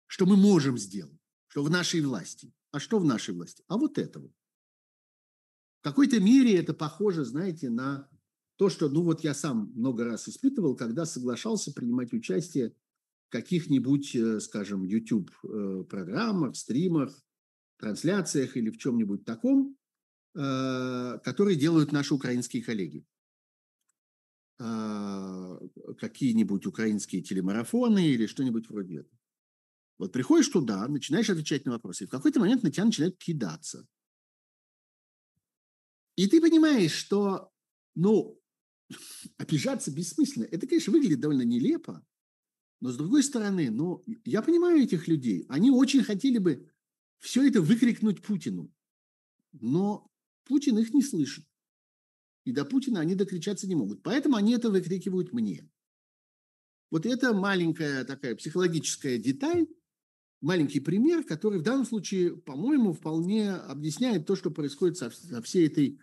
[0.06, 2.54] что мы можем сделать, что в нашей власти.
[2.71, 3.63] А что в нашей власти?
[3.67, 4.32] А вот этого.
[5.80, 8.10] В какой-то мере это похоже, знаете, на
[8.58, 12.74] то, что, ну вот я сам много раз испытывал, когда соглашался принимать участие
[13.28, 17.24] в каких-нибудь, э, скажем, YouTube-программах, э, стримах,
[17.78, 19.78] трансляциях или в чем-нибудь таком,
[20.36, 23.06] э, которые делают наши украинские коллеги.
[24.60, 25.60] Э,
[26.00, 29.20] какие-нибудь украинские телемарафоны или что-нибудь вроде этого.
[30.00, 33.88] Вот приходишь туда, начинаешь отвечать на вопросы, и в какой-то момент на тебя начинают кидаться.
[36.15, 37.52] И ты понимаешь, что,
[37.96, 38.39] ну,
[39.38, 40.45] обижаться бессмысленно.
[40.45, 42.06] Это, конечно, выглядит довольно нелепо,
[42.80, 45.45] но с другой стороны, ну, я понимаю этих людей.
[45.50, 46.69] Они очень хотели бы
[47.19, 48.71] все это выкрикнуть Путину.
[49.52, 50.12] Но
[50.43, 51.45] Путин их не слышит.
[52.45, 54.04] И до Путина они докричаться не могут.
[54.04, 55.69] Поэтому они это выкрикивают мне.
[56.91, 59.67] Вот это маленькая такая психологическая деталь,
[60.39, 65.67] маленький пример, который в данном случае, по-моему, вполне объясняет то, что происходит со, со всей
[65.67, 66.00] этой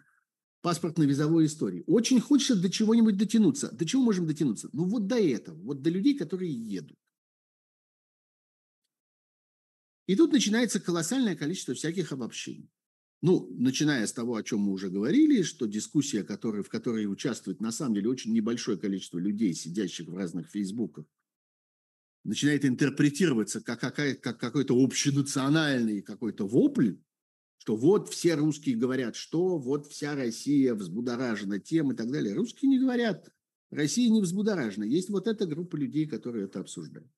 [0.64, 1.85] паспортно-визовой истории.
[1.87, 3.70] Очень хочется до чего-нибудь дотянуться.
[3.70, 4.70] До чего можем дотянуться?
[4.72, 6.96] Ну вот до этого, вот до людей, которые едут.
[10.07, 12.70] И тут начинается колоссальное количество всяких обобщений.
[13.20, 17.61] Ну, начиная с того, о чем мы уже говорили, что дискуссия, которая, в которой участвует
[17.61, 21.05] на самом деле очень небольшое количество людей, сидящих в разных фейсбуках,
[22.24, 26.96] начинает интерпретироваться как, какая, как какой-то общенациональный какой-то вопль,
[27.64, 32.35] что вот все русские говорят, что вот вся Россия взбудоражена тем и так далее.
[32.35, 33.31] Русские не говорят,
[33.70, 34.85] Россия не взбудоражена.
[34.85, 37.11] Есть вот эта группа людей, которые это обсуждают.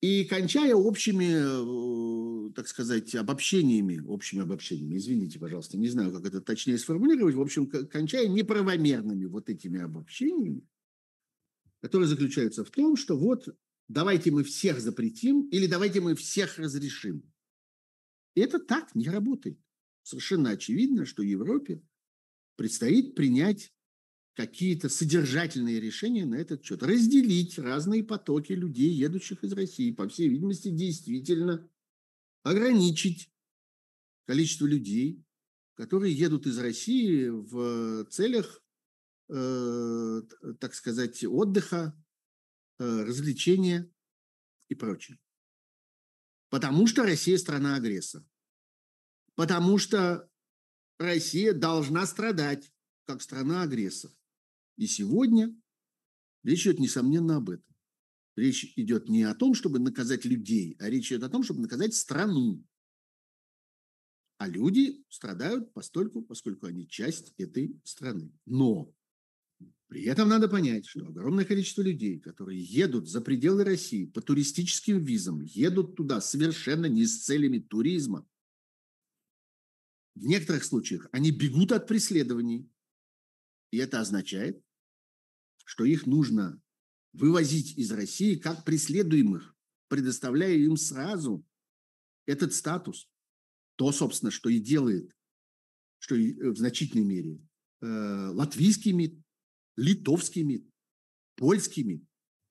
[0.00, 6.40] И кончая общими, э, так сказать, обобщениями, общими обобщениями, извините, пожалуйста, не знаю, как это
[6.40, 10.66] точнее сформулировать, в общем, кончая неправомерными вот этими обобщениями,
[11.82, 13.54] которые заключаются в том, что вот
[13.86, 17.22] давайте мы всех запретим или давайте мы всех разрешим.
[18.38, 19.58] И это так не работает.
[20.04, 21.82] Совершенно очевидно, что Европе
[22.54, 23.74] предстоит принять
[24.34, 26.84] какие-то содержательные решения на этот счет.
[26.84, 29.90] Разделить разные потоки людей, едущих из России.
[29.90, 31.68] По всей видимости, действительно
[32.44, 33.28] ограничить
[34.24, 35.24] количество людей,
[35.74, 38.62] которые едут из России в целях,
[39.30, 40.22] э,
[40.60, 42.00] так сказать, отдыха,
[42.78, 43.92] э, развлечения
[44.68, 45.18] и прочее.
[46.50, 48.24] Потому что Россия страна-агрессор.
[49.34, 50.28] Потому что
[50.98, 52.72] Россия должна страдать
[53.04, 54.10] как страна-агрессор.
[54.76, 55.54] И сегодня
[56.42, 57.64] речь идет, несомненно, об этом.
[58.36, 61.94] Речь идет не о том, чтобы наказать людей, а речь идет о том, чтобы наказать
[61.94, 62.64] страну.
[64.38, 68.32] А люди страдают постольку, поскольку они часть этой страны.
[68.46, 68.94] Но
[69.88, 75.02] при этом надо понять, что огромное количество людей, которые едут за пределы России по туристическим
[75.02, 78.28] визам, едут туда совершенно не с целями туризма.
[80.14, 82.70] В некоторых случаях они бегут от преследований.
[83.70, 84.62] И это означает,
[85.64, 86.60] что их нужно
[87.14, 89.56] вывозить из России как преследуемых,
[89.88, 91.46] предоставляя им сразу
[92.26, 93.08] этот статус.
[93.76, 95.16] То, собственно, что и делает,
[95.98, 97.40] что и э, в значительной мере
[97.80, 97.86] э,
[98.34, 99.18] латвийский МИД,
[101.84, 102.02] МИД,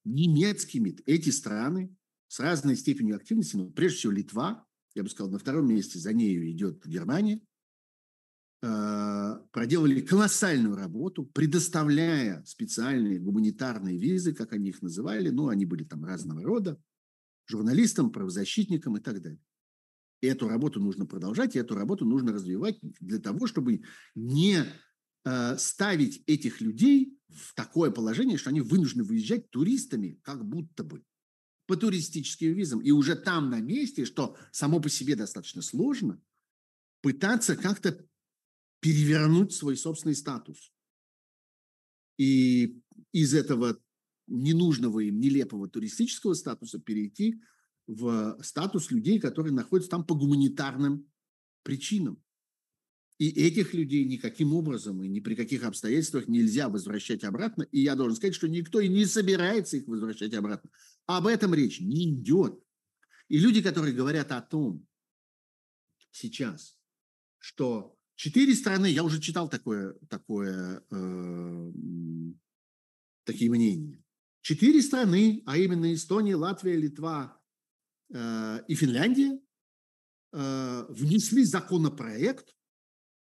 [0.06, 1.02] немецкий МИД.
[1.06, 1.96] Эти страны
[2.28, 4.66] с разной степенью активности, но прежде всего Литва,
[4.96, 7.42] я бы сказал, на втором месте за нею идет Германия,
[8.64, 15.84] Э, проделали колоссальную работу, предоставляя специальные гуманитарные визы, как они их называли, ну, они были
[15.84, 16.82] там разного рода,
[17.46, 19.40] журналистам, правозащитникам и так далее.
[20.22, 23.84] эту работу нужно продолжать, и эту работу нужно развивать для того, чтобы
[24.16, 24.64] не
[25.24, 31.04] э, ставить этих людей в такое положение, что они вынуждены выезжать туристами, как будто бы
[31.66, 32.80] по туристическим визам.
[32.82, 36.22] И уже там на месте, что само по себе достаточно сложно,
[37.02, 38.06] пытаться как-то
[38.80, 40.72] перевернуть свой собственный статус.
[42.18, 43.80] И из этого
[44.28, 47.42] ненужного им, нелепого туристического статуса перейти
[47.86, 51.10] в статус людей, которые находятся там по гуманитарным
[51.64, 52.22] причинам.
[53.18, 57.64] И этих людей никаким образом и ни при каких обстоятельствах нельзя возвращать обратно.
[57.64, 60.70] И я должен сказать, что никто и не собирается их возвращать обратно.
[61.08, 62.62] Об этом речь не идет.
[63.28, 64.86] И люди, которые говорят о том
[66.12, 66.78] сейчас,
[67.40, 71.72] что четыре страны, я уже читал такое, такое, э,
[73.24, 74.04] такие мнения,
[74.42, 77.42] четыре страны, а именно Эстония, Латвия, Литва
[78.14, 79.40] э, и Финляндия,
[80.34, 82.57] э, внесли законопроект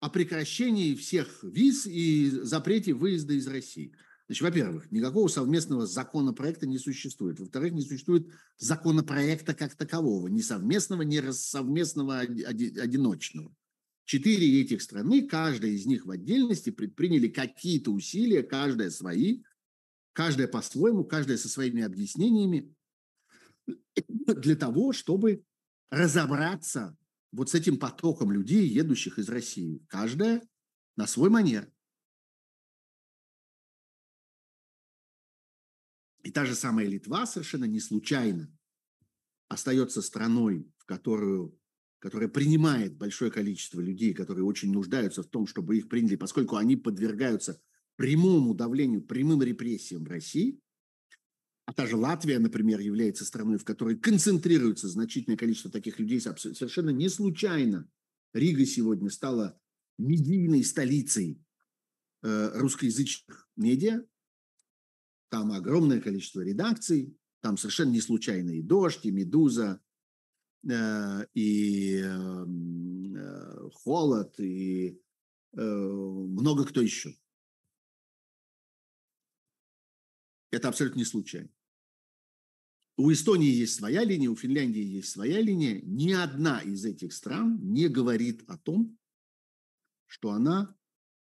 [0.04, 3.94] о прекращении всех виз и запрете выезда из России.
[4.26, 7.40] Значит, во-первых, никакого совместного законопроекта не существует.
[7.40, 8.28] Во-вторых, не существует
[8.58, 13.56] законопроекта как такового, ни совместного, ни совместного одиночного.
[14.04, 19.42] Четыре этих страны, каждая из них в отдельности предприняли какие-то усилия, каждая свои,
[20.12, 22.74] каждая по-своему, каждая со своими объяснениями,
[24.26, 25.44] для того, чтобы
[25.88, 26.94] разобраться
[27.34, 29.84] вот с этим потоком людей, едущих из России.
[29.88, 30.46] Каждая
[30.96, 31.70] на свой манер.
[36.22, 38.56] И та же самая Литва совершенно не случайно
[39.48, 41.58] остается страной, в которую
[41.98, 46.76] которая принимает большое количество людей, которые очень нуждаются в том, чтобы их приняли, поскольку они
[46.76, 47.62] подвергаются
[47.96, 50.60] прямому давлению, прямым репрессиям в России.
[51.66, 56.20] А та же Латвия, например, является страной, в которой концентрируется значительное количество таких людей.
[56.20, 57.88] Совершенно не случайно
[58.34, 59.58] Рига сегодня стала
[59.96, 61.42] медийной столицей
[62.22, 64.04] э, русскоязычных медиа.
[65.30, 69.80] Там огромное количество редакций, там совершенно не случайно и «Дождь», и «Медуза»,
[70.70, 75.00] Э, и эм, э, холод, и
[75.56, 77.14] много кто еще.
[80.50, 81.48] Это абсолютно не случайно.
[82.96, 85.80] У Эстонии есть своя линия, у Финляндии есть своя линия.
[85.82, 88.96] Ни одна из этих стран не говорит о том,
[90.06, 90.76] что она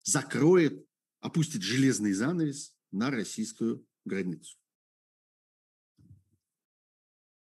[0.03, 0.87] закроет,
[1.19, 4.57] опустит железный занавес на российскую границу.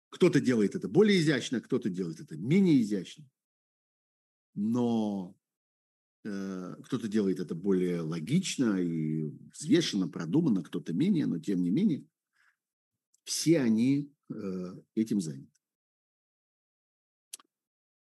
[0.09, 3.29] Кто-то делает это более изящно, кто-то делает это менее изящно.
[4.55, 5.37] Но
[6.23, 12.05] э, кто-то делает это более логично и взвешенно, продуманно, кто-то менее, но тем не менее,
[13.23, 15.51] все они э, этим заняты.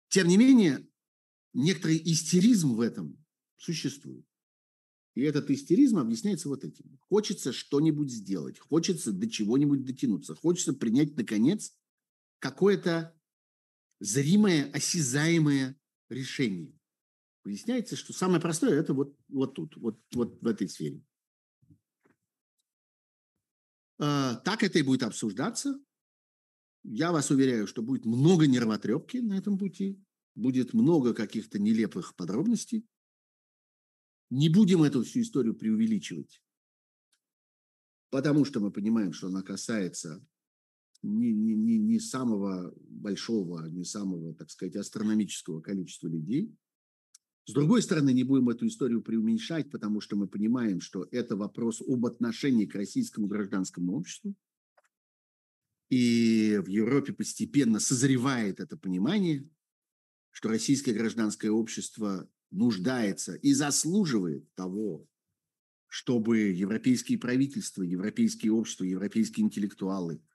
[0.10, 0.88] Тем не менее,
[1.54, 3.24] некоторый истеризм в этом
[3.58, 4.26] существует.
[5.16, 6.98] И этот истеризм объясняется вот этим.
[7.10, 11.74] Хочется что-нибудь сделать, хочется до чего-нибудь дотянуться, хочется принять, наконец,
[12.40, 13.18] какое-то
[14.00, 15.80] зримое, осязаемое
[16.10, 16.78] решение.
[17.46, 21.02] Выясняется, что самое простое– это вот, вот тут, вот, вот в этой сфере.
[23.98, 25.80] А, так это и будет обсуждаться.
[26.84, 30.04] Я вас уверяю, что будет много нервотрепки на этом пути,
[30.36, 32.86] будет много каких-то нелепых подробностей.
[34.30, 36.42] Не будем эту всю историю преувеличивать,
[38.10, 40.26] потому что мы понимаем, что она касается
[41.02, 46.56] не, не, не, не самого большого, не самого, так сказать, астрономического количества людей.
[47.46, 51.82] С другой стороны, не будем эту историю преуменьшать, потому что мы понимаем, что это вопрос
[51.82, 54.36] об отношении к российскому гражданскому обществу.
[55.90, 59.48] И в Европе постепенно созревает это понимание,
[60.32, 65.08] что российское гражданское общество нуждается и заслуживает того,
[65.88, 70.22] чтобы европейские правительства, европейские общества, европейские интеллектуалы–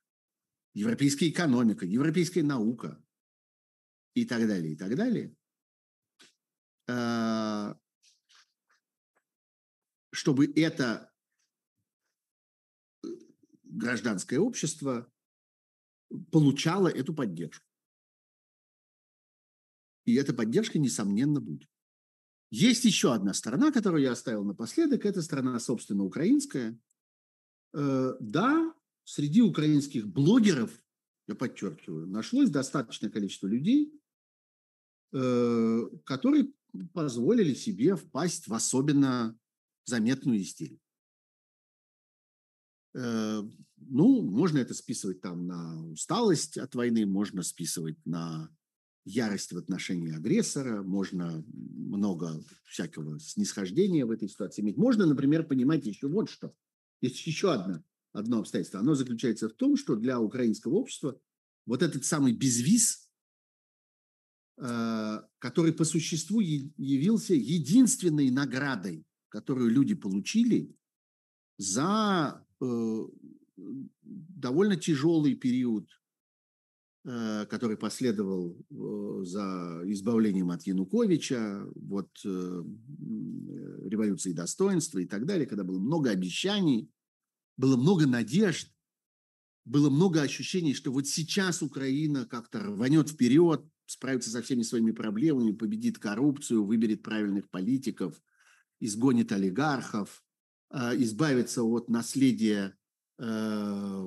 [0.74, 3.02] европейская экономика, европейская наука
[4.14, 5.34] и так далее, и так далее,
[10.12, 11.12] чтобы это
[13.02, 13.08] э,
[13.64, 15.10] гражданское общество
[16.30, 17.66] получало эту поддержку.
[20.04, 21.70] И эта поддержка, несомненно, будет.
[22.50, 25.06] Есть еще одна сторона, которую я оставил напоследок.
[25.06, 26.78] Это страна, собственно, украинская.
[27.72, 28.74] Э, да,
[29.04, 30.72] среди украинских блогеров,
[31.28, 33.98] я подчеркиваю, нашлось достаточное количество людей,
[35.12, 36.52] э, которые
[36.92, 39.38] позволили себе впасть в особенно
[39.84, 40.80] заметную истерию.
[42.94, 43.42] Э,
[43.76, 48.50] ну, можно это списывать там на усталость от войны, можно списывать на
[49.04, 54.76] ярость в отношении агрессора, можно много всякого снисхождения в этой ситуации иметь.
[54.76, 56.54] Можно, например, понимать еще вот что.
[57.00, 58.80] Есть еще одно, одно обстоятельство.
[58.80, 61.18] Оно заключается в том, что для украинского общества
[61.66, 63.09] вот этот самый безвиз,
[64.60, 70.76] который по существу явился единственной наградой, которую люди получили
[71.56, 73.06] за э,
[73.56, 75.88] довольно тяжелый период
[77.02, 82.62] Э, который последовал э, за избавлением от Януковича, вот э,
[83.88, 86.90] революции достоинства и так далее, когда было много обещаний,
[87.56, 88.70] было много надежд,
[89.64, 95.52] было много ощущений, что вот сейчас Украина как-то рванет вперед, справится со всеми своими проблемами,
[95.52, 98.22] победит коррупцию, выберет правильных политиков,
[98.78, 100.22] изгонит олигархов,
[100.72, 102.76] избавится от наследия
[103.22, 104.02] Э,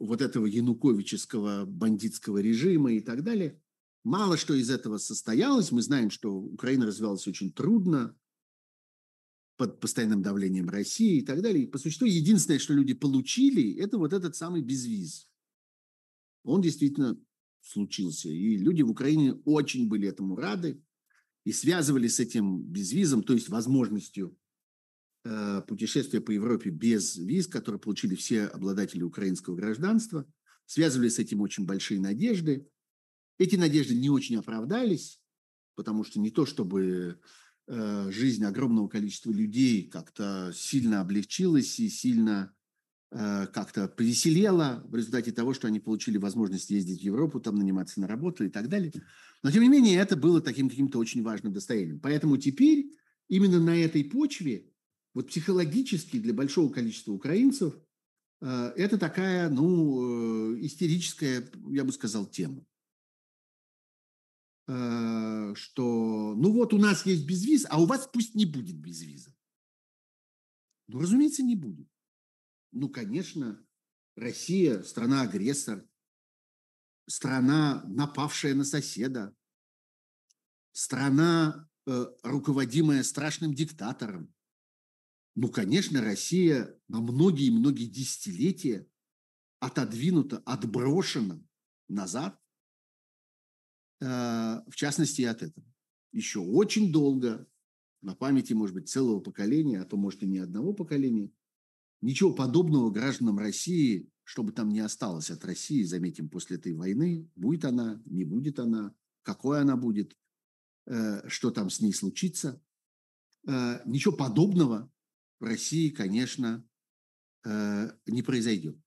[0.00, 3.60] вот этого януковического бандитского режима и так далее.
[4.04, 5.70] Мало что из этого состоялось.
[5.70, 8.16] Мы знаем, что Украина развивалась очень трудно,
[9.58, 11.64] под постоянным давлением России и так далее.
[11.64, 15.28] И по существу единственное, что люди получили, это вот этот самый безвиз.
[16.42, 17.20] Он действительно
[17.60, 18.28] случился.
[18.28, 20.82] И люди в Украине очень были этому рады
[21.44, 24.36] и связывали с этим безвизом, то есть возможностью
[25.30, 30.26] Э, путешествия по Европе без виз, которые получили все обладатели украинского гражданства.
[30.64, 32.66] Связывали с этим очень большие надежды.
[33.38, 35.20] Эти надежды не очень оправдались,
[35.74, 37.20] потому что не то чтобы
[37.66, 42.54] э, жизнь огромного количества людей как-то сильно облегчилась и сильно
[43.10, 48.06] как-то повеселела в результате того, что они получили возможность ездить в Европу, там наниматься на
[48.06, 48.92] работу и так далее.
[49.42, 52.00] Но, тем не менее, это было таким каким-то очень важным достоянием.
[52.00, 52.90] Поэтому теперь
[53.28, 54.70] именно на этой почве
[55.14, 57.74] вот психологически для большого количества украинцев
[58.40, 62.64] э, это такая, ну, э, истерическая, я бы сказал, тема.
[64.66, 69.34] Э, что, ну вот у нас есть безвиз, а у вас пусть не будет безвиза.
[70.88, 71.88] Ну, разумеется, не будет.
[72.72, 73.64] Ну, конечно,
[74.16, 75.86] Россия– страна-агрессор,
[77.06, 79.34] страна, напавшая на соседа,
[80.72, 81.68] страна,
[82.22, 84.34] руководимая страшным диктатором,
[85.40, 88.88] ну, конечно, Россия на многие-многие десятилетия
[89.60, 91.40] отодвинута, отброшена
[91.88, 92.40] назад,
[94.00, 95.64] э, в частности, от этого.
[96.10, 97.46] Еще очень долго,
[98.02, 101.30] на памяти, может быть, целого поколения, а то, может, и не одного поколения,
[102.00, 107.64] ничего подобного гражданам России, чтобы там не осталось от России, заметим, после этой войны, будет
[107.64, 110.16] она, не будет она, какой она будет,
[110.86, 112.62] э, что там с ней случится.
[113.46, 114.92] Э, ничего подобного
[115.40, 116.66] в России, конечно,
[117.44, 118.78] э, не произойдет.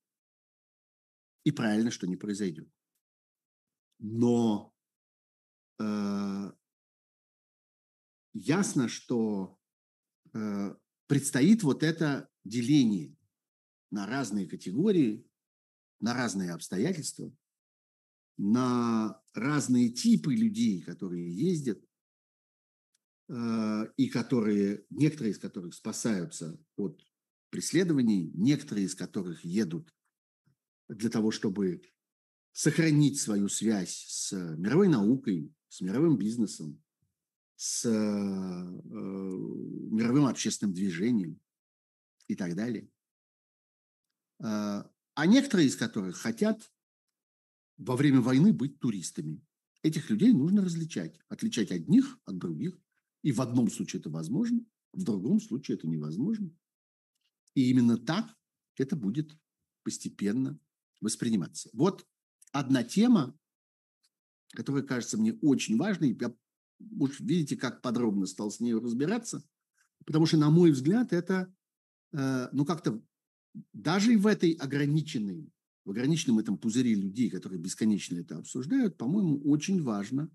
[1.44, 2.70] И правильно, что не произойдет.
[4.00, 4.74] Но
[5.80, 6.52] э,
[8.34, 9.60] ясно, что
[10.34, 10.76] э,
[11.08, 13.16] предстоит вот это деление
[13.90, 15.26] на разные категории,
[16.00, 17.32] на разные обстоятельства,
[18.38, 21.84] на разные типы людей, которые ездят,
[23.34, 27.02] Э, и которые, некоторые из которых спасаются от
[27.50, 29.96] преследований, некоторые из которых едут
[30.90, 31.82] для того, чтобы
[32.52, 36.84] сохранить свою связь с мировой наукой, с мировым бизнесом,
[37.56, 37.90] с э,
[39.94, 41.40] мировым общественным движением
[42.32, 42.90] и так далее.
[44.40, 46.72] Э, а некоторые из которых хотят
[47.78, 49.46] во время войны быть туристами.
[49.84, 52.80] Этих людей нужно различать, отличать одних от других–
[53.24, 56.52] и в одном случае это возможно, в другом случае это невозможно.
[57.54, 58.36] И именно так
[58.78, 59.38] это будет
[59.84, 60.60] постепенно
[61.02, 61.70] восприниматься.
[61.74, 62.08] Вот
[62.52, 63.38] одна тема,
[64.54, 66.18] которая кажется мне очень важной.
[66.20, 66.36] Я
[67.00, 69.44] уж видите, как подробно стал с ней разбираться,
[70.06, 71.54] потому что, на мой взгляд, это,
[72.12, 73.02] ну, как-то
[73.74, 75.52] даже в этой ограниченной,
[75.86, 80.30] в ограниченном этом пузыре людей, которые бесконечно это обсуждают, по-моему, очень важно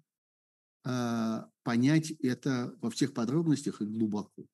[0.85, 4.47] а, понять это во всех подробностях и глубоко.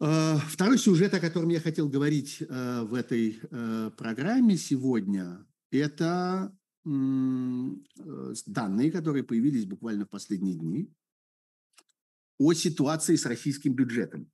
[0.00, 3.40] А, второй сюжет, о котором я хотел говорить в этой
[3.96, 10.92] программе сегодня, это данные, которые появились буквально в последние дни
[12.38, 14.30] о ситуации с российским бюджетом.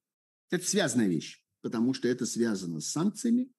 [0.50, 3.50] Это связанная вещь, потому что это связано с санкциями,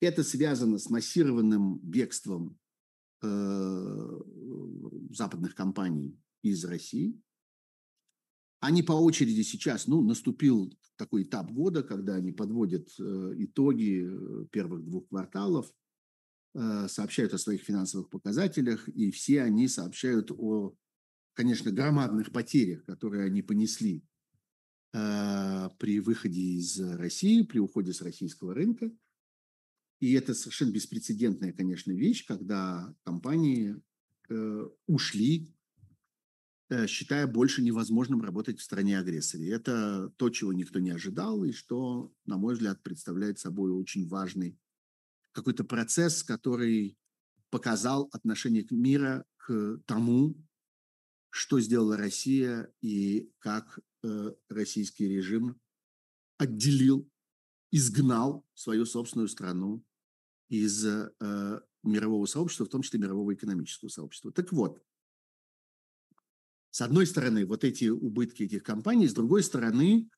[0.00, 2.58] это связано с массированным бегством
[3.24, 4.20] Э,
[5.10, 7.18] западных компаний из России.
[8.60, 14.46] Они по очереди сейчас, ну, наступил такой этап года, когда они подводят э, итоги э,
[14.50, 15.72] первых двух кварталов,
[16.54, 20.74] э, сообщают о своих финансовых показателях, и все они сообщают о,
[21.34, 24.04] конечно, громадных потерях, которые они понесли
[24.94, 28.92] при выходе из России, при уходе с российского рынка.
[29.98, 33.80] И это совершенно беспрецедентная, конечно, вещь, когда компании
[34.28, 35.52] э, ушли,
[36.68, 39.50] э, считая больше невозможным работать в стране агрессоре.
[39.50, 44.58] Это то, чего никто не ожидал, и что, на мой взгляд, представляет собой очень важный
[45.32, 46.98] какой-то процесс, который
[47.50, 50.36] показал отношение мира к тому,
[51.34, 55.60] что сделала Россия и как э, российский режим
[56.38, 57.10] отделил,
[57.72, 59.84] изгнал свою собственную страну
[60.48, 61.10] из э,
[61.82, 64.30] мирового сообщества, в том числе мирового экономического сообщества.
[64.30, 64.80] Так вот,
[66.70, 70.08] с одной стороны, вот эти убытки этих компаний, с другой стороны,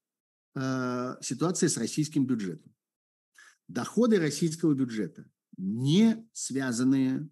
[0.55, 2.75] э, ситуация с российским бюджетом.
[3.69, 5.25] Доходы российского бюджета,
[5.57, 7.31] не связанные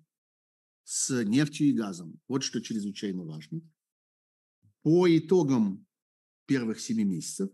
[0.85, 3.61] с нефтью и газом, вот что чрезвычайно важно.
[4.85, 5.85] По итогам
[6.45, 7.51] первых семи месяцев,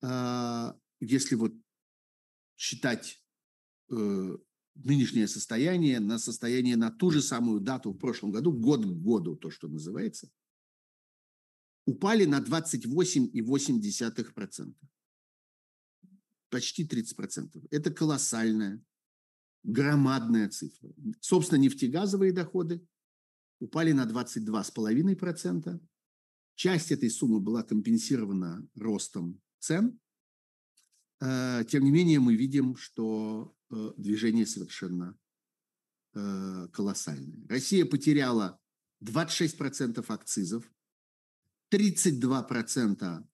[0.00, 1.52] э, если вот
[2.56, 3.22] считать
[3.90, 4.38] э,
[4.76, 9.36] нынешнее состояние на состояние на ту же самую дату в прошлом году, год к году,
[9.36, 10.32] то, что называется,
[11.84, 14.74] упали на 28,8%.
[16.48, 17.66] Почти 30%.
[17.70, 18.82] Это колоссальная,
[19.64, 20.94] громадная цифра.
[21.20, 22.82] Собственно, нефтегазовые доходы
[23.62, 25.80] упали на 22,5%.
[26.54, 29.98] Часть этой суммы была компенсирована ростом цен.
[31.20, 35.18] Э, тем не менее, мы видим, что Э, движение совершенно
[36.14, 37.46] э, колоссальное.
[37.48, 38.60] Россия потеряла
[39.02, 40.70] 26% акцизов,
[41.72, 43.26] 32%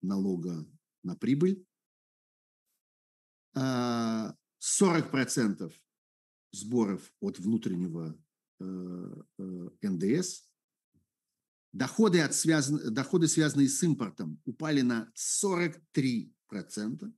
[0.00, 0.66] налога
[1.02, 1.66] на прибыль,
[3.54, 5.70] 40% э,
[6.52, 8.18] сборов от внутреннего
[8.60, 10.48] НДС,
[11.72, 17.12] доходы, от связан, доходы, связанные с импортом, упали на 43%,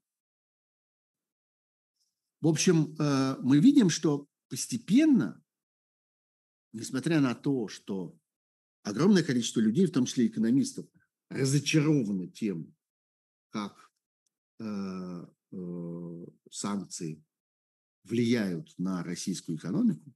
[2.40, 5.42] в общем, э, мы видим, что постепенно,
[6.72, 8.16] несмотря на то, что
[8.82, 10.86] огромное количество людей, в том числе экономистов,
[11.28, 12.74] разочарованы тем,
[13.50, 13.90] как
[14.60, 17.24] э, э, санкции
[18.04, 20.14] влияют на российскую экономику,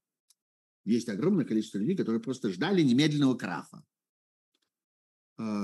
[0.85, 3.85] есть огромное количество людей, которые просто ждали немедленного краха.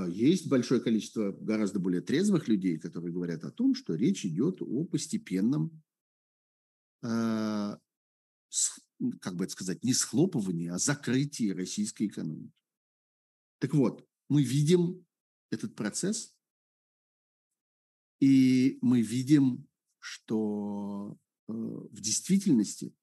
[0.07, 4.85] Есть большое количество гораздо более трезвых людей, которые говорят о том, что речь идет о
[4.85, 5.83] постепенном
[7.03, 7.77] Э,
[9.21, 12.53] как бы это сказать, не схлопывание, а закрытие российской экономики.
[13.59, 15.05] Так вот, мы видим
[15.51, 16.35] этот процесс,
[18.19, 19.67] и мы видим,
[19.99, 22.95] что э, в действительности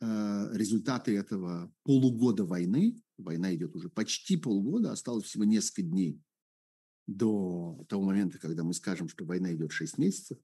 [0.00, 6.22] результаты этого полугода войны, война идет уже почти полгода, осталось всего несколько дней
[7.06, 10.38] до того момента, когда мы скажем, что война идет 6 месяцев,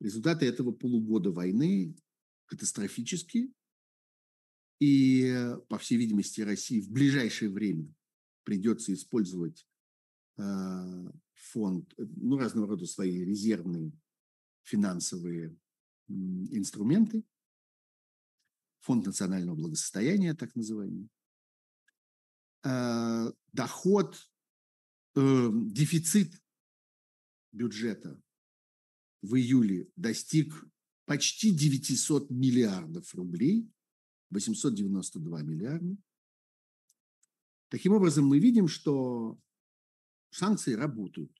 [0.00, 1.96] Результаты этого полугода войны
[2.46, 3.52] катастрофические.
[4.80, 5.34] И,
[5.68, 7.92] по всей видимости, России в ближайшее время
[8.44, 9.66] придется использовать
[10.36, 13.92] э, фонд, ну, разного рода свои резервные
[14.62, 15.56] финансовые
[16.08, 17.24] инструменты,
[18.80, 21.08] фонд национального благосостояния, так называемый,
[22.64, 24.30] э, доход,
[25.16, 26.32] э, дефицит
[27.52, 28.20] бюджета
[29.22, 30.64] в июле достиг
[31.04, 33.70] почти 900 миллиардов рублей,
[34.30, 35.96] 892 миллиарда.
[37.70, 39.38] Таким образом, мы видим, что
[40.30, 41.32] санкции работают.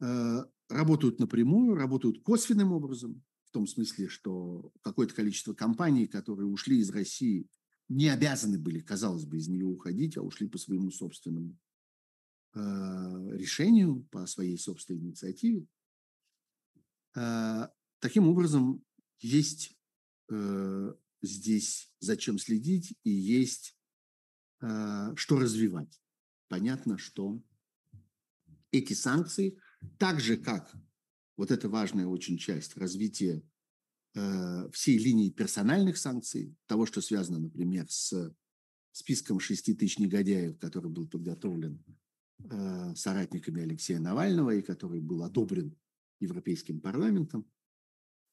[0.00, 3.24] Э, работают напрямую, работают косвенным образом,
[3.58, 7.48] том смысле, что какое-то количество компаний, которые ушли из России,
[7.88, 11.58] не обязаны были, казалось бы, из нее уходить, а ушли по своему собственному
[12.54, 12.60] э,
[13.32, 15.66] решению, по своей собственной инициативе.
[17.16, 18.84] А, таким образом,
[19.18, 19.76] есть
[20.30, 23.76] э, здесь зачем следить и есть
[24.60, 26.00] а, что развивать.
[26.46, 27.42] Понятно, что
[28.70, 29.58] эти санкции,
[29.98, 30.72] так же как
[31.38, 33.42] вот эта важная очень часть развития
[34.14, 38.34] э, всей линии персональных санкций, того, что связано, например, с
[38.90, 41.82] списком шести тысяч негодяев, который был подготовлен
[42.40, 45.76] э, соратниками Алексея Навального и который был одобрен
[46.18, 47.46] Европейским парламентом.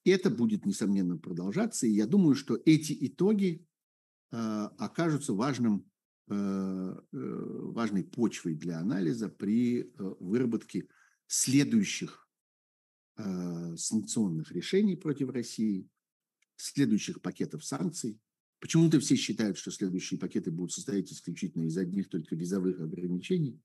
[0.03, 1.85] Это будет, несомненно, продолжаться.
[1.85, 3.67] И я думаю, что эти итоги
[4.31, 4.35] э,
[4.77, 5.89] окажутся важным,
[6.27, 10.87] важной почвой для анализа при выработке
[11.27, 12.24] следующих
[13.17, 15.89] э, санкционных решений против России,
[16.55, 18.19] следующих пакетов санкций.
[18.59, 23.61] Почему-то все считают, что следующие пакеты будут состоять исключительно из одних только визовых ограничений.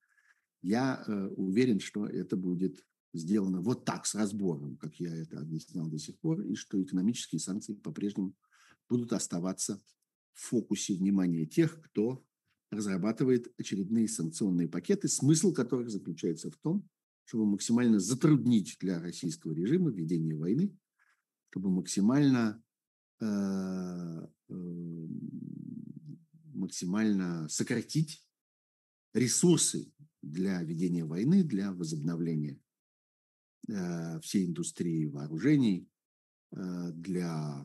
[0.62, 5.88] Я э, уверен, что это будет сделано вот так, с разбором, как я это объяснял
[5.88, 8.34] до сих пор, и что экономические санкции по-прежнему
[8.88, 9.82] будут оставаться
[10.32, 12.24] в фокусе внимания тех, кто
[12.70, 16.88] разрабатывает очередные санкционные пакеты, смысл которых заключается в том,
[17.31, 20.76] чтобы максимально затруднить для российского режима ведение войны,
[21.51, 22.61] чтобы максимально,
[23.20, 23.24] э,
[24.49, 24.55] э,
[26.55, 28.20] максимально сократить
[29.14, 32.61] ресурсы для ведения войны, для возобновления
[33.68, 35.89] э, всей индустрии вооружений,
[36.51, 37.64] для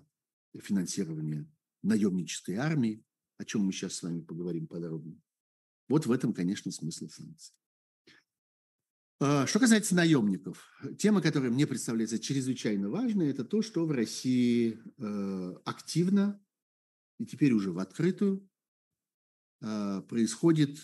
[0.60, 1.52] финансирования
[1.82, 3.04] наемнической армии,
[3.38, 5.20] о чем мы сейчас с вами поговорим подробно.
[5.90, 7.56] Вот в этом, конечно, смысл санкций.
[9.20, 14.78] А, что касается наемников, тема, которая мне представляется чрезвычайно важной, это то, что в России
[14.98, 16.42] э, активно
[17.18, 18.50] и теперь уже в открытую
[19.62, 20.78] э, происходит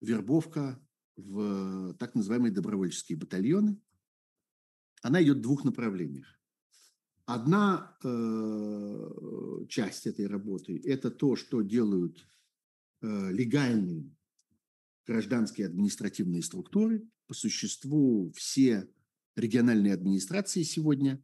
[0.00, 0.80] вербовка
[1.16, 3.80] в так называемые добровольческие батальоны.
[5.02, 6.26] Она идет в двух направлениях.
[7.24, 12.18] Одна э, часть этой работы– это то, что делают
[13.02, 14.12] э, легальные
[15.06, 17.08] гражданские административные структуры.
[17.26, 18.88] По существу все
[19.34, 21.22] региональные администрации сегодня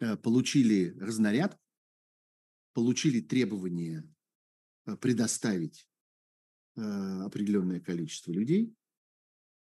[0.00, 1.58] э, получили разнаряд,
[2.72, 4.08] получили требование
[4.86, 5.88] э, предоставить
[6.76, 8.74] э, определенное количество людей–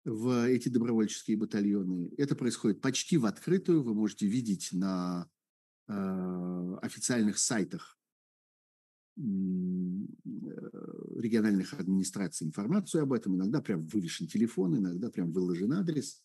[0.04, 2.10] в эти добровольческие батальоны.
[2.18, 3.82] Это происходит почти в открытую.
[3.82, 5.28] Вы можете видеть на
[5.86, 7.98] официальных сайтах
[11.16, 13.36] региональных администраций информацию об этом.
[13.36, 16.22] Иногда прям вывешен телефон, иногда прям выложен адрес.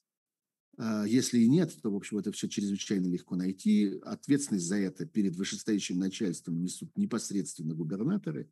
[0.78, 4.00] Э, если и нет, то, в общем, это все чрезвычайно легко найти.
[4.04, 8.50] Ответственность за это перед вышестоящим начальством несут непосредственно губернаторы.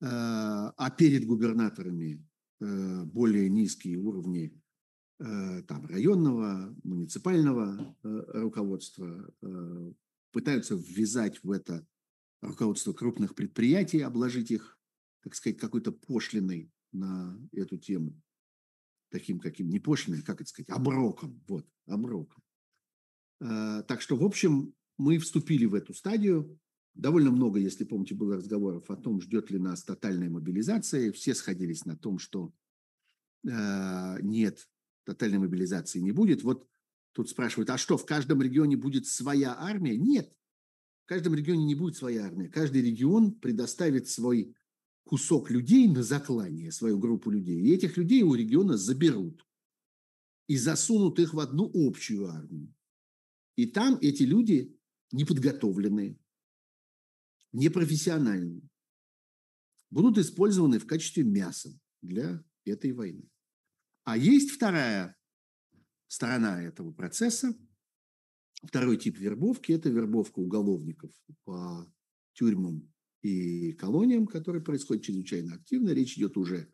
[0.00, 0.06] Э,
[0.76, 2.24] а перед губернаторами
[2.60, 4.52] Э, более низкие уровни
[5.18, 9.32] э, там, районного, муниципального э, руководства
[10.30, 11.86] пытаются ввязать в это
[12.40, 14.78] руководство крупных предприятий, обложить их,
[15.22, 18.20] так сказать, какой-то пошлиной на эту тему.
[19.10, 21.42] Таким каким, не пошлиной, как это сказать, оброком.
[21.48, 22.42] Вот, оброком.
[23.40, 26.58] Так что, в общем, мы вступили в эту стадию.
[26.94, 31.12] Довольно много, если помните, было разговоров о том, ждет ли нас тотальная мобилизация.
[31.12, 32.52] Все сходились на том, что
[33.48, 34.68] э, нет,
[35.04, 36.42] тотальной мобилизации не будет.
[36.42, 36.68] Вот
[37.12, 39.96] тут спрашивают, а что, в каждом регионе будет своя армия?
[39.96, 40.32] Нет,
[41.10, 42.48] каждом регионе не будет своя армия.
[42.48, 44.54] Каждый регион предоставит свой
[45.02, 47.60] кусок людей на заклание, свою группу людей.
[47.60, 49.44] И этих людей у региона заберут
[50.46, 52.72] и засунут их в одну общую армию.
[53.56, 54.78] И там эти люди
[55.10, 56.16] неподготовленные,
[57.50, 58.70] непрофессиональные,
[59.90, 63.28] будут использованы в качестве мяса для этой войны.
[64.04, 65.16] А есть вторая
[66.06, 67.52] сторона этого процесса,
[68.62, 71.10] второй тип вербовки– это вербовка уголовников
[71.44, 71.86] по
[72.34, 72.92] тюрьмам
[73.22, 75.90] и колониям, который происходит чрезвычайно активно.
[75.90, 76.72] Речь идет уже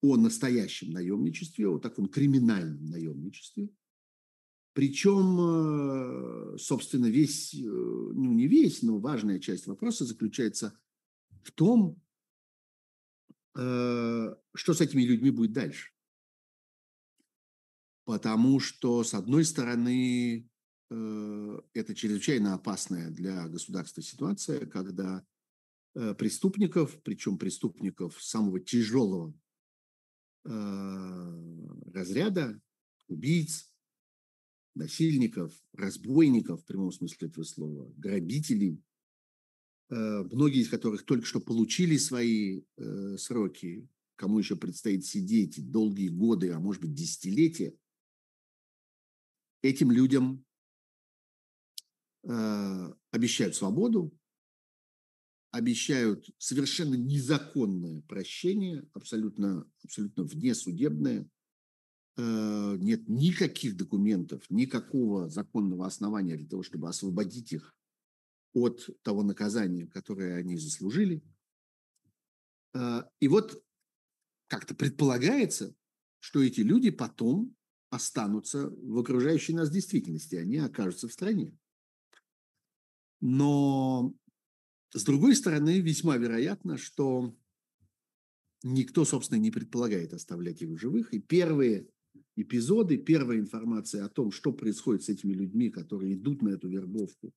[0.00, 3.70] о настоящем наемничестве, о таком криминальном наемничестве–
[4.74, 10.78] причем, э, собственно, весь, э, ну не весь, но важная часть вопроса заключается
[11.42, 12.00] в том,
[13.54, 15.92] э, что с этими людьми будет дальше.
[18.04, 20.50] Потому что, с одной стороны,
[21.74, 25.24] это чрезвычайно опасная для государства ситуация, когда
[26.18, 29.34] преступников, причем преступников самого тяжелого
[30.44, 32.60] разряда,
[33.08, 33.72] убийц,
[34.74, 38.82] насильников, разбойников, в прямом смысле этого слова, грабителей,
[39.90, 46.08] э, многие из которых только что получили свои э, сроки, кому еще предстоит сидеть долгие
[46.08, 47.76] годы, а может быть десятилетия,
[49.62, 50.44] этим людям
[52.24, 54.12] э, обещают свободу,
[55.50, 61.28] обещают совершенно незаконное прощение, абсолютно, абсолютно внесудебное,
[62.16, 67.74] Э, нет никаких документов, никакого законного основания для того, чтобы освободить их
[68.52, 71.22] от того наказания, которое они заслужили.
[72.74, 73.64] Э, и вот
[74.46, 75.74] как-то предполагается,
[76.18, 77.56] что эти люди потом
[77.88, 81.56] останутся в окружающей нас действительности, они окажутся в стране.
[83.22, 84.14] Но,
[84.92, 87.34] с другой стороны, весьма вероятно, что
[88.64, 91.14] никто, собственно, не предполагает оставлять в живых.
[91.14, 91.88] И первые
[92.34, 92.98] эпизоды.
[92.98, 97.32] Первая информация о том, что происходит с этими людьми, которые идут на эту вербовку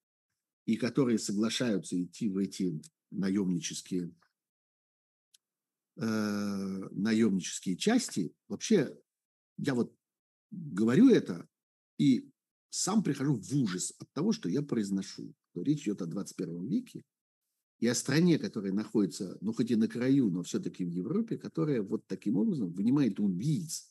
[0.65, 2.81] и которые соглашаются идти в эти
[3.11, 4.11] наемнические,
[5.97, 8.33] э, наемнические части.
[8.47, 8.97] Вообще,
[9.57, 9.95] я вот
[10.49, 11.47] говорю это
[11.99, 12.27] и
[12.71, 15.35] сам прихожу в ужас от того, что я произношу.
[15.55, 17.05] Что речь идет о 21 веке
[17.79, 21.81] и о стране, которая находится, ну, хоть и на краю, но все-таки в Европе, которая
[21.81, 23.89] вот таким образом вынимает убийц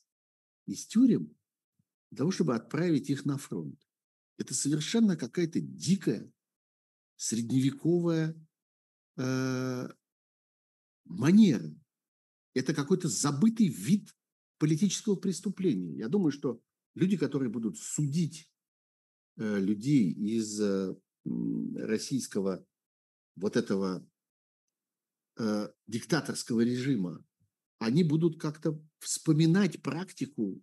[0.67, 1.35] из тюрем
[2.11, 3.81] для того, чтобы отправить их на фронт.
[4.37, 6.31] Это совершенно какая-то дикая
[7.17, 8.37] средневековая
[9.17, 9.89] э,
[11.07, 11.75] манера.
[12.53, 14.15] Это какой-то забытый вид
[14.59, 15.97] политического преступления.
[15.97, 16.61] Я думаю, что
[16.95, 18.51] люди, которые будут судить
[19.39, 20.95] э, людей из э,
[21.25, 22.67] российского
[23.37, 24.07] вот этого
[25.39, 27.25] э, диктаторского режима,
[27.79, 30.63] они будут как-то вспоминать практику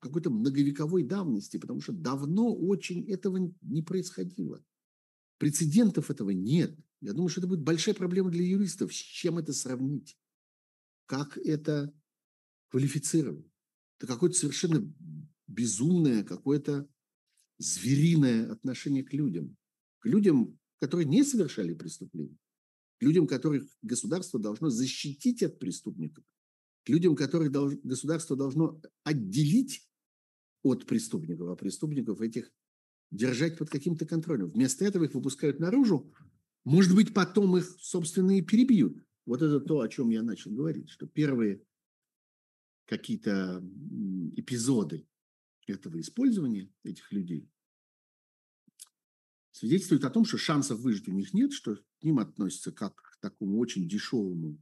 [0.00, 4.64] какой-то многовековой давности, потому что давно очень этого не происходило.
[5.38, 6.76] Прецедентов этого нет.
[7.00, 8.92] Я думаю, что это будет большая проблема для юристов.
[8.92, 10.18] С чем это сравнить?
[11.06, 11.94] Как это
[12.68, 13.46] квалифицировать?
[13.98, 14.92] Это какое-то совершенно
[15.46, 16.88] безумное, какое-то
[17.58, 19.56] звериное отношение к людям.
[20.02, 22.36] К людям, которые не совершали преступления.
[22.98, 26.24] К людям, которых государство должно защитить от преступников.
[26.84, 27.74] К людям, которых долж...
[27.84, 29.88] государство должно отделить
[30.64, 32.52] от преступников, а преступников этих
[33.12, 34.50] держать под каким-то контролем.
[34.50, 36.12] Вместо этого их выпускают наружу,
[36.64, 39.04] может быть, потом их, собственно, и перебьют.
[39.24, 41.62] Вот это то, о чем я начал говорить, что первые
[42.86, 43.64] какие-то
[44.34, 45.06] эпизоды
[45.68, 47.48] этого использования этих людей
[49.52, 53.20] свидетельствуют о том, что шансов выжить у них нет, что к ним относятся как к
[53.20, 54.58] такому очень дешевому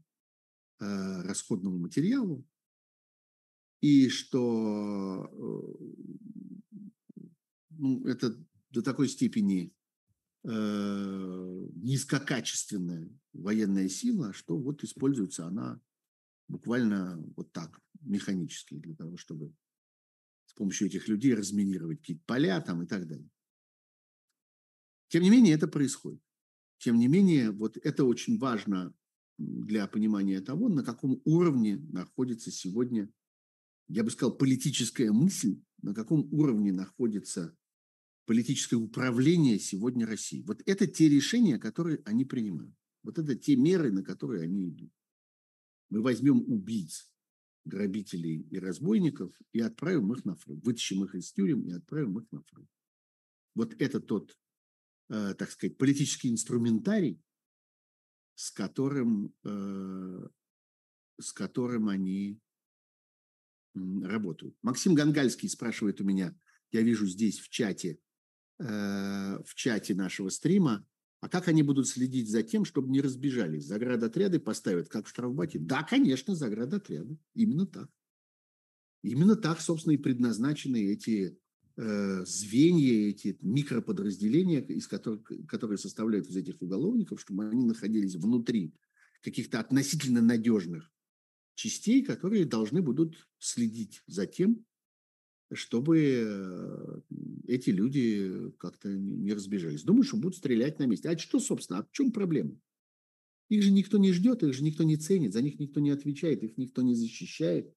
[0.81, 2.47] э, расходному материалу,
[3.81, 5.91] и что э,
[7.71, 8.37] ну, это
[8.71, 9.75] до такой степени
[10.45, 15.81] э, низкокачественная военная сила, что вот используется она
[16.49, 19.55] буквально вот так, механически, для того, чтобы
[20.47, 23.31] с помощью этих людей разминировать какие-то поля там и так далее.
[25.11, 26.23] Тем не менее, это происходит.
[26.79, 28.95] Тем не менее, вот это очень важно
[29.39, 33.11] для понимания того, на каком уровне находится сегодня,
[33.89, 37.57] я бы сказал, политическая мысль, на каком уровне находится
[38.25, 40.45] политическое управление сегодня России.
[40.47, 42.75] Вот это те решения, которые они принимают.
[43.03, 44.93] Вот это те меры, на которые они идут.
[45.89, 47.11] Мы возьмем убийц,
[47.65, 50.65] грабителей и разбойников и отправим их на фронт.
[50.65, 52.69] Вытащим их из тюрем и отправим их на фронт.
[53.57, 54.39] Вот это тот,
[55.11, 57.21] э, так сказать, политический инструментарий,
[58.35, 60.29] с которым, э,
[61.21, 62.41] с которым они
[63.75, 64.57] работают.
[64.63, 66.35] Максим Гангальский спрашивает у меня,
[66.73, 68.01] я вижу здесь в чате,
[68.63, 70.87] Э, в чате нашего стрима,
[71.21, 73.65] а как они будут следить за тем, чтобы не разбежались?
[73.65, 75.59] Заградотряды поставят, как в штрафбате?
[75.59, 77.17] Да, конечно, заградотряды.
[77.33, 77.89] Именно так.
[79.03, 81.39] Именно так, собственно, и предназначены эти
[82.27, 88.75] звенья, эти микроподразделения, из которых, которые составляют из этих уголовников, чтобы они находились внутри
[89.23, 90.91] каких-то относительно надежных
[91.55, 94.65] частей, которые должны будут следить за тем,
[95.53, 97.01] чтобы э,
[97.49, 99.83] эти люди как-то не разбежались.
[99.83, 101.09] Думаю, что будут стрелять на месте.
[101.09, 102.59] А что, собственно, а в чем проблема?
[103.49, 106.43] Их же никто не ждет, их же никто не ценит, за них никто не отвечает,
[106.45, 107.75] их никто не защищает.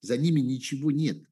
[0.00, 1.22] За ними ничего нет.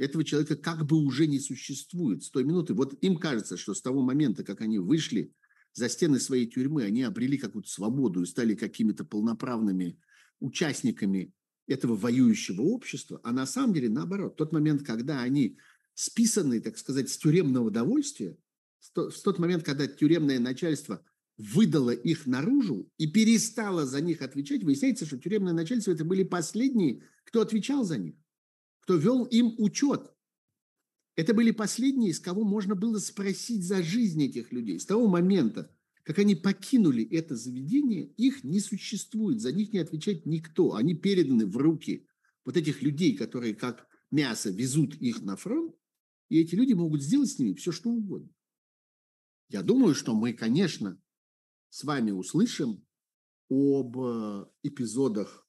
[0.00, 2.72] Этого человека как бы уже не существует с той минуты.
[2.72, 5.34] Вот им кажется, что с того момента, как они вышли
[5.74, 10.00] за стены своей тюрьмы, они обрели какую-то свободу и стали какими-то полноправными
[10.40, 11.34] участниками
[11.66, 14.36] этого воюющего общества, а на самом деле наоборот.
[14.36, 15.58] Тот момент, когда они
[15.92, 18.38] списаны, так сказать, с тюремного довольствия,
[18.94, 21.04] в тот момент, когда тюремное начальство
[21.36, 27.02] выдало их наружу и перестало за них отвечать, выясняется, что тюремное начальство это были последние,
[27.24, 28.14] кто отвечал за них,
[28.90, 30.12] кто вел им учет.
[31.14, 34.80] Это были последние, с кого можно было спросить за жизнь этих людей.
[34.80, 35.72] С того момента,
[36.02, 40.74] как они покинули это заведение, их не существует, за них не отвечает никто.
[40.74, 42.08] Они переданы в руки
[42.44, 45.76] вот этих людей, которые как мясо везут их на фронт,
[46.28, 48.30] и эти люди могут сделать с ними все, что угодно.
[49.50, 51.00] Я думаю, что мы, конечно,
[51.68, 52.84] с вами услышим
[53.48, 55.46] об э, эпизодах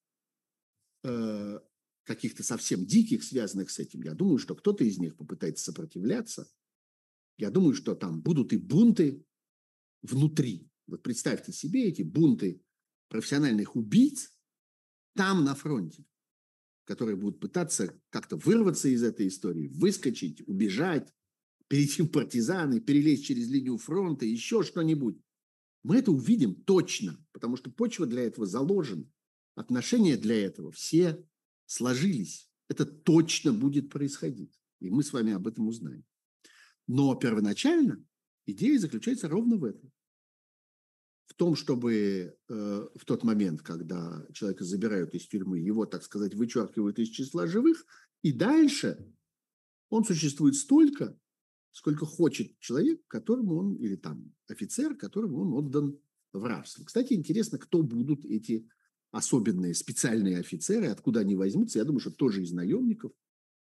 [1.03, 1.59] э,
[2.03, 4.01] каких-то совсем диких, связанных с этим.
[4.01, 6.49] Я думаю, что кто-то из них попытается сопротивляться.
[7.37, 9.25] Я думаю, что там будут и бунты,
[10.01, 10.69] внутри.
[10.87, 12.61] Вот представьте себе эти бунты
[13.09, 14.31] профессиональных убийц
[15.15, 16.05] там на фронте,
[16.85, 21.13] которые будут пытаться как-то вырваться из этой истории, выскочить, убежать,
[21.67, 25.21] перейти в партизаны, перелезть через линию фронта, еще что-нибудь.
[25.83, 29.09] Мы это увидим точно, потому что почва для этого заложена.
[29.55, 31.25] Отношения для этого все
[31.71, 32.51] сложились.
[32.67, 34.61] Это точно будет происходить.
[34.79, 36.03] И мы с вами об этом узнаем.
[36.87, 38.03] Но первоначально
[38.45, 39.91] идея заключается ровно в этом.
[41.27, 46.35] В том, чтобы э, в тот момент, когда человека забирают из тюрьмы, его, так сказать,
[46.35, 47.85] вычеркивают из числа живых,
[48.21, 48.97] и дальше
[49.89, 51.17] он существует столько,
[51.71, 55.97] сколько хочет человек, которому он, или там офицер, которому он отдан
[56.33, 56.83] в рабство.
[56.83, 58.67] Кстати, интересно, кто будут эти
[59.11, 61.79] особенные специальные офицеры, откуда они возьмутся.
[61.79, 63.11] Я думаю, что тоже из наемников.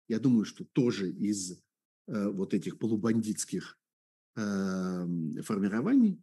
[0.08, 1.52] Я думаю, что тоже из
[2.08, 3.78] э, вот этих полубандитских
[4.36, 4.42] э,
[5.44, 6.22] формирований,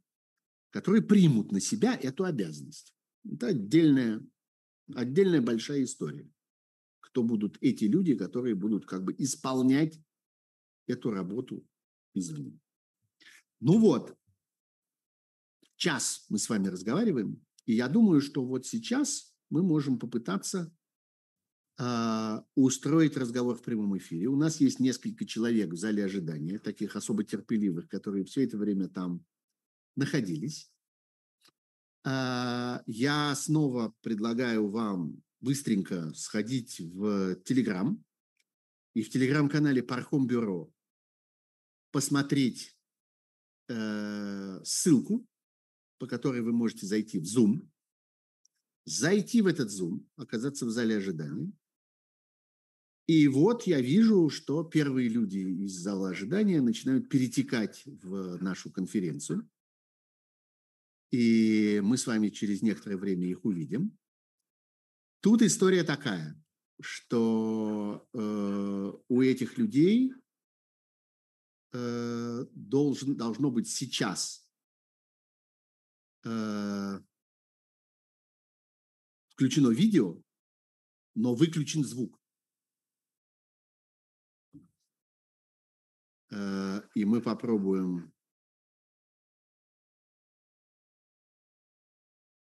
[0.70, 2.94] которые примут на себя эту обязанность.
[3.24, 4.26] Это отдельная,
[4.94, 6.30] отдельная большая история.
[7.00, 10.00] Кто будут эти люди, которые будут как бы исполнять
[10.86, 11.66] эту работу
[12.14, 12.58] извне.
[13.60, 14.16] Ну вот,
[15.76, 20.72] час мы с вами разговариваем, и я думаю, что вот сейчас мы можем попытаться
[21.78, 24.28] э, устроить разговор в прямом эфире.
[24.28, 28.88] У нас есть несколько человек в зале ожидания, таких особо терпеливых, которые все это время
[28.88, 29.24] там
[29.96, 30.72] находились.
[32.04, 38.02] Э, я снова предлагаю вам быстренько сходить в Телеграм
[38.94, 40.72] и в Телеграм-канале Пархом Бюро
[41.90, 42.76] посмотреть
[43.68, 45.26] э, ссылку,
[46.00, 47.68] по которой вы можете зайти в Zoom,
[48.86, 51.52] зайти в этот Zoom, оказаться в зале ожидания.
[53.06, 59.48] И вот я вижу, что первые люди из зала ожидания начинают перетекать в нашу конференцию.
[61.10, 63.98] И мы с вами через некоторое время их увидим.
[65.20, 66.42] Тут история такая,
[66.80, 70.14] что э, у этих людей
[71.72, 74.39] э, должен, должно быть сейчас
[76.24, 77.00] э,
[79.28, 80.22] включено видео,
[81.14, 82.20] но выключен звук.
[86.30, 88.12] Э, и мы попробуем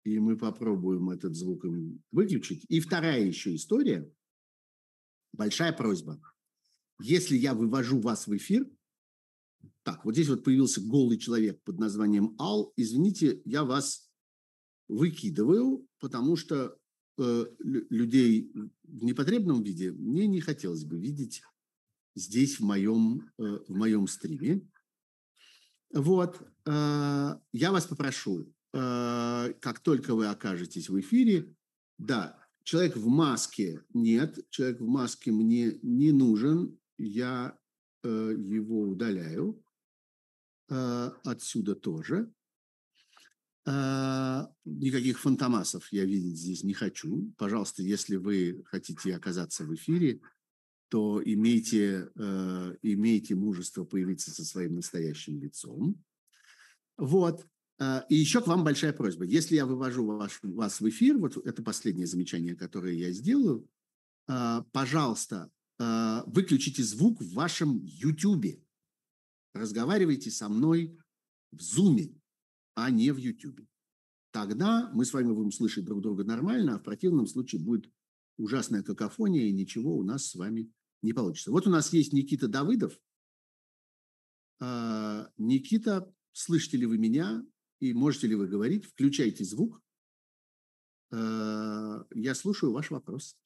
[0.03, 1.64] и мы попробуем этот звук
[2.11, 2.66] выключить.
[2.70, 4.11] И вторая еще история,
[5.32, 6.22] большая просьба.
[6.99, 8.70] Если я вывожу вас в эфир,
[9.84, 12.73] так, вот здесь вот появился голый человек под названием Ал.
[12.77, 14.09] Извините, я вас
[14.88, 16.77] выкидываю, потому что
[17.17, 18.51] э, людей
[18.84, 21.43] в непотребном виде мне не хотелось бы видеть
[22.15, 24.67] здесь в моем, э, в моем стриме.
[25.93, 31.53] Вот, э, я вас попрошу, э, как только вы окажетесь в эфире,
[31.97, 37.57] да, человек в маске нет, человек в маске мне не нужен, я
[38.03, 39.62] э, его удаляю.
[40.70, 42.32] Э, отсюда тоже.
[43.66, 47.34] Э, никаких фантомасов я видеть здесь не хочу.
[47.38, 50.22] Пожалуйста, если вы хотите оказаться в эфире,
[50.89, 56.03] то имейте, э, имейте мужество появиться со своим настоящим лицом.
[56.97, 57.45] Вот.
[58.07, 59.26] И еще к вам большая просьба.
[59.26, 63.68] Если я вывожу ваш, вас в эфир, вот это последнее замечание, которое я сделаю,
[64.72, 65.49] пожалуйста,
[65.80, 68.64] выключите звук в вашем YouTube
[69.53, 70.99] разговаривайте со мной
[71.51, 72.19] в Zoom,
[72.75, 73.61] а не в YouTube.
[74.31, 77.91] Тогда мы с вами будем слышать друг друга нормально, а в противном случае будет
[78.37, 80.71] ужасная какофония, и ничего у нас с вами
[81.03, 81.51] не получится.
[81.51, 82.99] Вот у нас есть Никита Давыдов.
[84.59, 87.45] А, Никита, слышите ли вы меня
[87.79, 88.85] и можете ли вы говорить?
[88.85, 89.81] Включайте звук.
[91.11, 93.37] А, я слушаю ваш вопрос.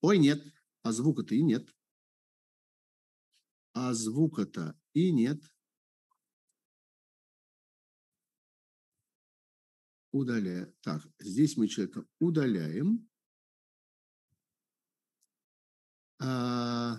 [0.00, 0.42] Ой, нет,
[0.82, 1.68] а звука-то и нет
[3.72, 5.42] а звука-то и нет.
[10.12, 10.74] Удаляем.
[10.82, 13.08] Так, здесь мы человека удаляем.
[16.20, 16.98] А,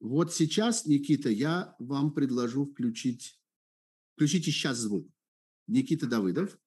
[0.00, 3.40] вот сейчас, Никита, я вам предложу включить,
[4.14, 5.08] включите сейчас звук.
[5.68, 6.58] Никита Давыдов.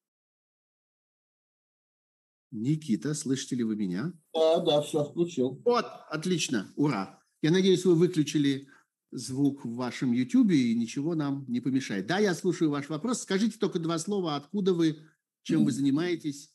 [2.50, 4.12] Никита, слышите ли вы меня?
[4.34, 5.60] Да, да, все, включил.
[5.64, 7.22] Вот, отлично, ура.
[7.42, 8.68] Я надеюсь, вы выключили
[9.12, 12.06] звук в вашем YouTube, и ничего нам не помешает.
[12.06, 13.22] Да, я слушаю ваш вопрос.
[13.22, 14.98] Скажите только два слова, откуда вы,
[15.42, 16.52] чем вы занимаетесь?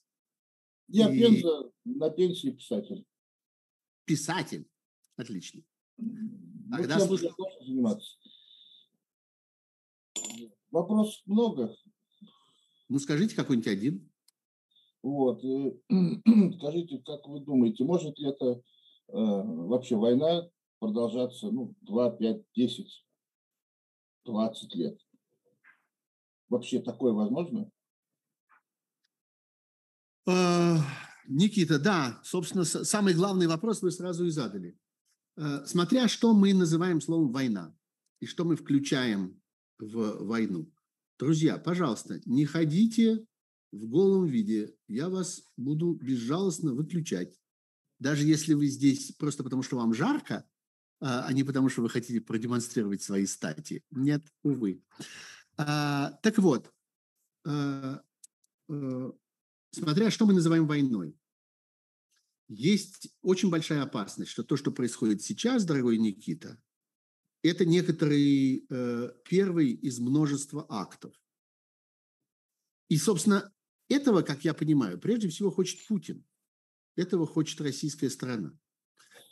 [0.87, 1.19] Я и...
[1.19, 3.05] пенза, на пенсии писатель.
[4.05, 4.69] Писатель?
[5.15, 5.63] Отлично.
[5.97, 7.33] Ну, Тогда чем слушаю...
[7.61, 8.17] заниматься?
[10.71, 11.75] Вопрос много.
[12.89, 14.11] Ну, скажите какой-нибудь один.
[15.05, 15.39] Вот.
[16.57, 18.61] Скажите, как вы думаете, может ли это э,
[19.09, 20.49] вообще война
[20.79, 23.05] продолжаться ну, 2, 5, 10,
[24.25, 24.99] 20 лет?
[26.49, 27.69] Вообще такое возможно?
[30.27, 30.77] А,
[31.27, 34.75] Никита, да, собственно, самый главный вопрос вы сразу и задали.
[35.37, 37.77] Э, смотря что мы называем словом «война»
[38.21, 39.39] и что мы включаем
[39.77, 40.67] в войну.
[41.19, 43.23] Друзья, пожалуйста, не ходите
[43.75, 44.75] в голом виде.
[44.87, 47.39] Я вас буду безжалостно выключать.
[47.99, 50.45] Даже если вы здесь просто потому, что вам жарко,
[50.99, 53.83] а, а не потому, что вы хотите продемонстрировать свои стати.
[53.91, 54.83] Нет, увы.
[55.57, 56.73] А, так вот,
[57.45, 58.01] а,
[58.69, 59.11] а,
[59.71, 61.17] смотря что мы называем войной,
[62.47, 66.61] есть очень большая опасность, что то, что происходит сейчас, дорогой Никита,
[67.41, 71.13] это некоторый э, первый из множества актов.
[72.87, 73.51] И, собственно,
[73.89, 76.25] этого, как я понимаю, прежде всего хочет Путин.
[76.95, 78.57] Этого хочет российская сторона.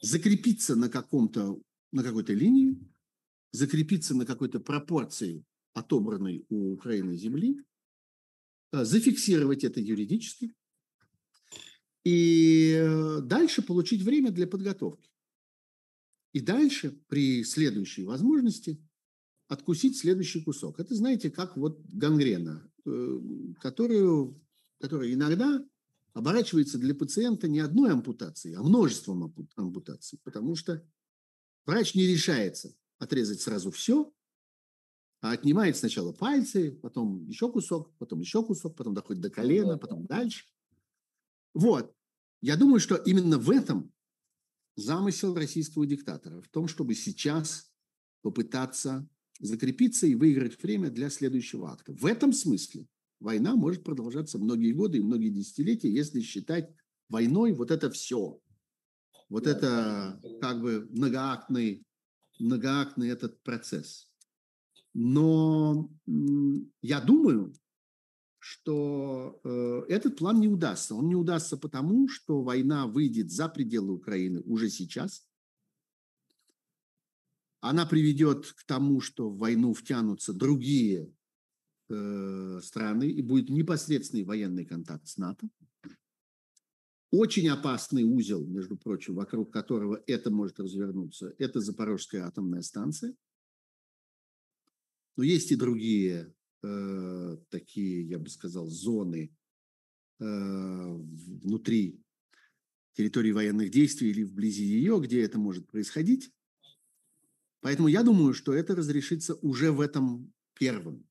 [0.02, 2.78] Закрепиться на каком-то, на какой-то линии,
[3.52, 7.64] закрепиться на какой-то пропорции отобранной у Украины земли,
[8.72, 10.54] э, зафиксировать это юридически
[12.04, 15.10] и э, дальше получить время для подготовки.
[16.34, 18.82] И дальше при следующей возможности
[19.48, 20.80] откусить следующий кусок.
[20.80, 23.20] Это, знаете, как вот гангрена, э,
[23.62, 24.43] которую,
[24.84, 25.66] которая иногда
[26.12, 30.86] оборачивается для пациента не одной ампутацией, а множеством ампутаций, потому что
[31.66, 34.14] врач не решается отрезать сразу все,
[35.22, 40.06] а отнимает сначала пальцы, потом еще кусок, потом еще кусок, потом доходит до колена, потом
[40.06, 40.48] дальше.
[41.54, 41.96] Вот.
[42.42, 43.90] Я думаю, что именно в этом
[44.76, 47.72] замысел российского диктатора, в том, чтобы сейчас
[48.22, 49.08] попытаться
[49.40, 51.94] закрепиться и выиграть время для следующего акта.
[51.94, 52.90] В этом смысле
[53.24, 56.70] война может продолжаться многие годы и многие десятилетия, если считать
[57.10, 58.40] войной вот это все.
[59.30, 61.86] Вот это как бы многоактный,
[62.40, 64.12] многоактный этот процесс.
[64.94, 65.90] Но
[66.82, 67.56] я думаю,
[68.38, 70.94] что э, этот план не удастся.
[70.94, 75.26] Он не удастся потому, что война выйдет за пределы Украины уже сейчас.
[77.62, 81.10] Она приведет к тому, что в войну втянутся другие
[81.94, 85.48] э, страны и будет непосредственный военный контакт с НАТО.
[87.12, 93.16] Очень опасный узел, между прочим, вокруг которого это может развернуться, это Запорожская атомная станция–
[95.16, 96.34] но есть и другие
[96.64, 99.36] э, такие, я бы сказал, зоны
[100.20, 102.02] э, внутри
[102.94, 106.32] территории военных действий или вблизи ее, где это может происходить.
[107.62, 111.08] Поэтому я думаю, что это разрешится уже в этом первом,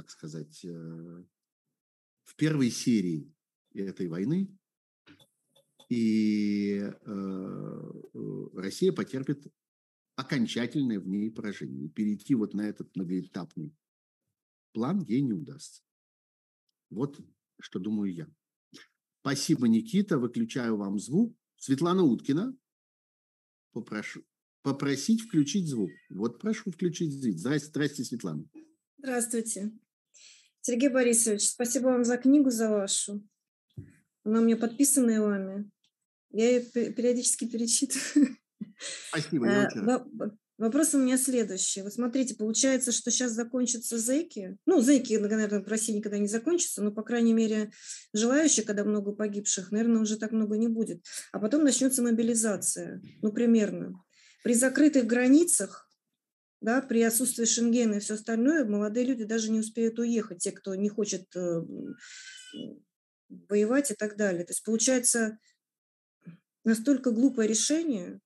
[0.00, 1.24] так сказать, э,
[2.24, 3.30] в первой серии
[3.74, 4.48] этой войны.
[5.90, 9.46] И э, э Россия потерпит
[10.16, 11.90] окончательное в ней поражение.
[11.90, 13.74] Перейти вот на этот многоэтапный
[14.72, 15.82] план ей не удастся.
[16.88, 17.20] Вот
[17.60, 18.26] что думаю я.
[19.20, 20.18] Спасибо, Никита.
[20.18, 21.36] Выключаю вам звук.
[21.56, 22.56] Светлана Уткина.
[23.72, 24.24] Попрошу,
[24.62, 25.90] попросить включить звук.
[26.08, 27.38] Вот прошу включить звук.
[27.38, 28.48] Здрасте, здрасте, Светлана.
[28.98, 29.72] Здравствуйте.
[30.62, 33.26] Сергей Борисович, спасибо вам за книгу, за вашу.
[34.24, 35.70] Она у меня подписанная вами.
[36.30, 38.36] Я ее периодически перечитываю.
[39.08, 41.80] Спасибо, я очень Вопрос у меня следующий.
[41.80, 44.58] Вот смотрите, получается, что сейчас закончатся зэки.
[44.66, 47.72] Ну, зэки, наверное, в России никогда не закончатся, но, по крайней мере,
[48.12, 51.02] желающих, когда много погибших, наверное, уже так много не будет.
[51.32, 53.00] А потом начнется мобилизация.
[53.22, 54.04] Ну, примерно.
[54.44, 55.89] При закрытых границах,
[56.60, 60.74] да, при отсутствии Шенгена и все остальное, молодые люди даже не успеют уехать, те, кто
[60.74, 61.62] не хочет э,
[63.48, 64.44] воевать и так далее.
[64.44, 65.38] То есть, получается,
[66.64, 68.20] настолько глупое решение,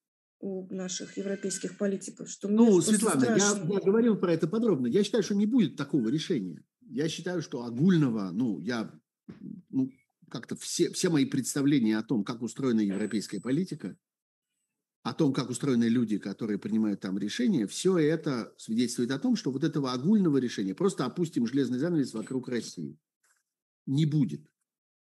[0.45, 4.87] у наших европейских политиков, что Ну, Светлана, я, я говорил про это подробно.
[4.87, 6.63] Я считаю, что не будет такого решения.
[6.83, 8.93] Я считаю, что огульного, ну, я,
[9.71, 9.91] ну,
[10.29, 13.97] как-то все, все мои представления о том, как устроена европейская политика,
[15.05, 19.53] о том, как устроены люди, которые принимают там решения, все это свидетельствует о том, что
[19.53, 22.99] вот этого огульного решения, просто опустим железный занавес вокруг России,
[23.87, 24.51] не будет.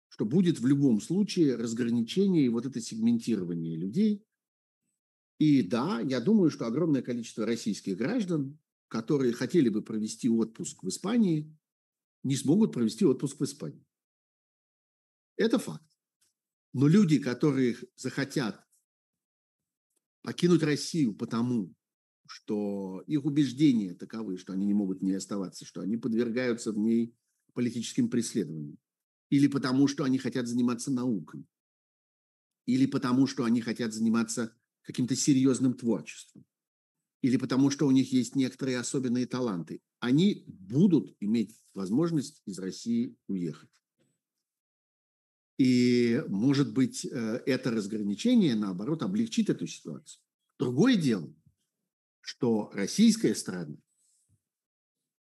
[0.09, 4.23] Что будет в любом случае разграничение и вот это сегментирование людей–
[5.43, 10.89] и да, я думаю, что огромное количество российских граждан, которые хотели бы провести отпуск в
[10.89, 11.53] Испании,
[12.23, 13.85] не смогут провести отпуск в Испании.
[15.37, 15.85] Это факт.
[16.73, 18.65] Но люди, которые захотят
[20.23, 21.75] покинуть Россию потому,
[22.27, 26.79] что их убеждения таковы, что они не могут в ней оставаться, что они подвергаются в
[26.79, 27.15] ней
[27.53, 28.79] политическим преследованиям,
[29.29, 31.47] или потому, что они хотят заниматься наукой,
[32.67, 36.45] или потому, что они хотят заниматься каким-то серьезным творчеством,
[37.21, 43.17] или потому, что у них есть некоторые особенные таланты, они будут иметь возможность из России
[43.29, 43.71] уехать.
[45.63, 47.09] И, может быть, э,
[47.47, 50.21] это разграничение, наоборот, облегчит эту ситуацию.
[50.59, 51.33] Другое дело,
[52.21, 53.77] что российская сторона,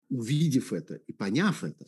[0.10, 1.88] увидев это и поняв это,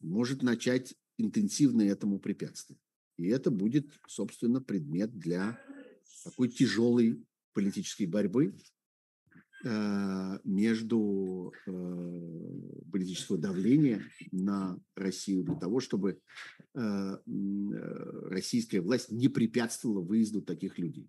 [0.00, 2.80] может начать интенсивно этому препятствовать.
[3.18, 5.62] И это будет, собственно, предмет для
[6.24, 8.58] такой тяжелой политической борьбы
[9.64, 11.70] между э,
[12.90, 14.02] политического давления
[14.32, 16.20] на Россию для того, чтобы
[16.74, 17.16] э,
[18.28, 21.08] российская власть не препятствовала выезду таких людей.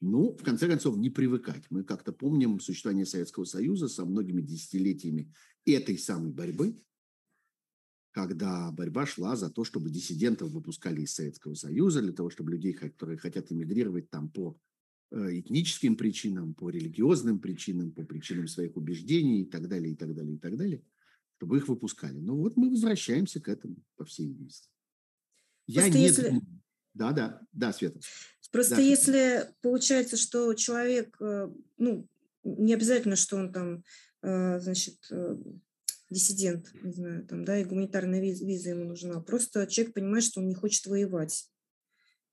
[0.00, 1.64] Ну, в конце концов, не привыкать.
[1.70, 5.32] Мы как-то помним существование Советского Союза со многими десятилетиями
[5.64, 6.76] этой самой борьбы,
[8.10, 12.72] когда борьба шла за то, чтобы диссидентов выпускали из Советского Союза, для того, чтобы людей,
[12.72, 14.71] которые хотят эмигрировать там по э,
[15.12, 20.34] этническим причинам, по религиозным причинам, по причинам своих убеждений и так далее, и так далее,
[20.34, 20.82] и так далее,
[21.36, 22.18] чтобы их выпускали.
[22.18, 24.68] Ну вот мы возвращаемся к этому, по всей видимости.
[25.66, 26.40] Я не если...
[26.94, 28.00] Да, да, да, Света.
[28.50, 28.82] Просто да.
[28.82, 32.06] если получается, что человек, э, ну,
[32.44, 33.82] не обязательно, что он там,
[34.22, 35.10] э, значит,
[36.10, 39.20] диссидент, не знаю, там, да, и гуманитарная виза ему нужна.
[39.20, 41.50] Просто человек понимает, что он не хочет воевать.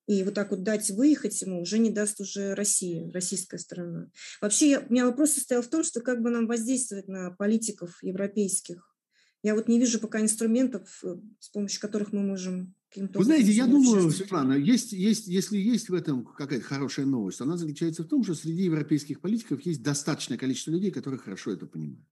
[0.09, 4.09] И вот так вот дать выехать ему уже не даст уже Россия, российская сторона.
[4.41, 8.01] Вообще, я, у меня вопрос состоял в том, что как бы нам воздействовать на политиков
[8.01, 8.97] европейских.
[9.43, 13.67] Я вот не вижу пока инструментов, э, с помощью которых мы можем Вы знаете, я
[13.67, 18.23] думаю, Светлана, есть, есть, если есть в этом какая-то хорошая новость, она заключается в том,
[18.23, 22.03] что среди европейских политиков есть достаточное количество людей, которые хорошо это понимают.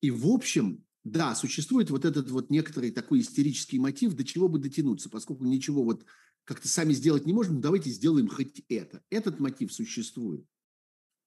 [0.00, 4.58] И в общем, да, существует вот этот вот некоторый такой истерический мотив, до чего бы
[4.58, 6.04] дотянуться, поскольку ничего вот
[6.44, 9.02] как-то сами сделать не можем, ну давайте сделаем хоть это.
[9.10, 10.44] Этот мотив существует.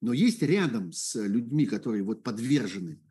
[0.01, 3.01] Но есть рядом с людьми, которые вот подвержены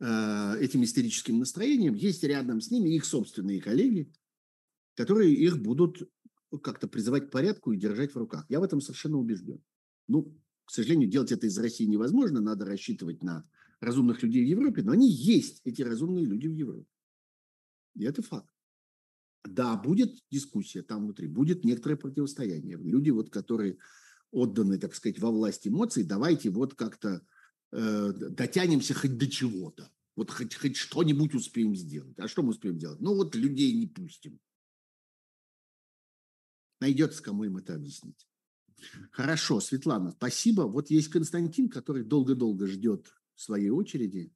[0.00, 4.12] э, этим истерическим настроениям, есть рядом с ними их собственные коллеги,
[4.94, 6.08] которые их будут
[6.62, 8.46] как-то призывать к порядку и держать в руках.
[8.48, 9.62] Я в этом совершенно убежден.
[10.06, 13.44] Ну, к сожалению, делать это из России невозможно, надо рассчитывать на
[13.84, 16.88] разумных людей в Европе, но они есть, эти разумные люди в Европе.
[17.94, 18.50] И это факт.
[19.44, 22.78] Да, будет дискуссия там внутри, будет некоторое противостояние.
[22.78, 23.78] Люди, вот, которые
[24.30, 27.24] отданы, так сказать, во власть эмоций, давайте вот как-то
[27.72, 29.90] э, дотянемся хоть до чего-то.
[30.16, 32.18] Вот хоть, хоть что-нибудь успеем сделать.
[32.18, 33.00] А что мы успеем делать?
[33.00, 34.40] Ну вот людей не пустим.
[36.80, 38.26] Найдется, кому им это объяснить.
[39.10, 40.62] Хорошо, Светлана, спасибо.
[40.62, 44.32] Вот есть Константин, который долго-долго ждет в своей очереди.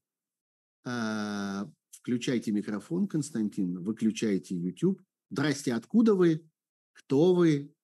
[0.84, 5.02] А, включайте микрофон, Константин, выключайте YouTube.
[5.30, 6.48] Здрасте, откуда вы?
[6.92, 7.74] Кто вы?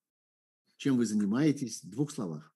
[0.77, 1.83] Чем вы занимаетесь?
[1.83, 2.53] В двух словах.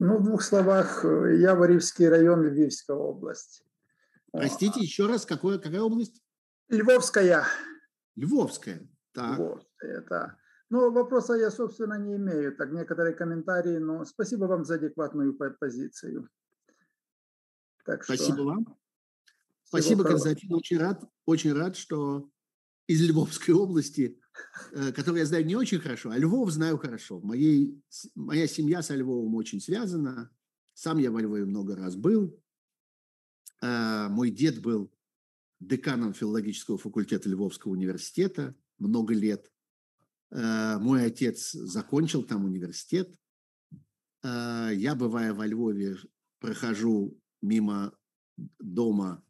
[0.00, 3.64] Ну, в двух словах, э, я Варивский район, Львивская область.
[4.32, 6.20] Простите, еще раз, какое, какая область?
[6.68, 7.46] Львовская.
[8.16, 9.38] Львовская, так.
[9.38, 10.36] Львовская, да.
[10.70, 12.56] Но вопроса я, собственно, не имею.
[12.56, 16.28] Так, некоторые комментарии, но спасибо вам за адекватную позицию.
[17.84, 18.44] Так Спасибо что...
[18.44, 18.78] вам.
[19.64, 20.52] Спасибо, Константин.
[20.52, 22.30] Очень рад, очень рад, что
[22.86, 24.20] из Львовской области,
[24.72, 27.20] э, которую я знаю не очень хорошо, а Львов знаю хорошо.
[27.20, 27.82] Моей,
[28.14, 30.30] моя семья со Львовом очень связана.
[30.74, 32.38] Сам я во Львове много раз был.
[33.62, 34.92] Э, мой дед был
[35.60, 39.50] деканом филологического факультета Львовского университета много лет.
[40.30, 43.14] Э, мой отец закончил там университет.
[44.22, 45.98] Я, бывая во Львове,
[46.38, 47.96] прохожу мимо
[48.58, 49.24] дома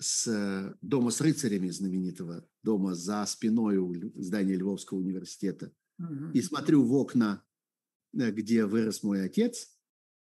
[0.00, 6.30] с, дома с рыцарями знаменитого, дома за спиной у здания Львовского университета, угу.
[6.34, 7.44] и смотрю в окна,
[8.14, 9.68] э, где вырос мой отец.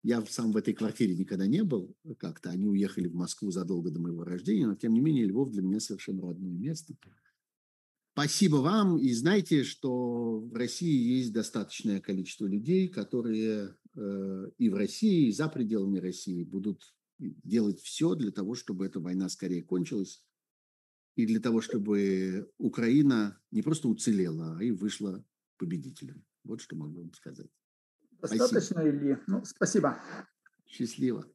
[0.03, 2.49] Я сам в этой квартире никогда не был как-то.
[2.49, 5.79] Они уехали в Москву задолго до моего рождения, но тем не менее Львов для меня
[5.79, 6.95] совершенно родное место.
[8.13, 8.97] Спасибо вам.
[8.97, 15.31] И знайте, что в России есть достаточное количество людей, которые э, и в России, и
[15.31, 16.81] за пределами России будут
[17.21, 20.25] делать все для того, чтобы эта война скорее кончилась,
[21.15, 25.23] и для того, чтобы Украина не просто уцелела, а и вышла
[25.57, 26.25] победителем.
[26.43, 27.49] Вот что могу вам сказать.
[28.21, 28.89] Достаточно, спасибо.
[28.89, 29.17] Ильи.
[29.27, 30.01] Ну, спасибо.
[30.65, 31.31] Счастливо.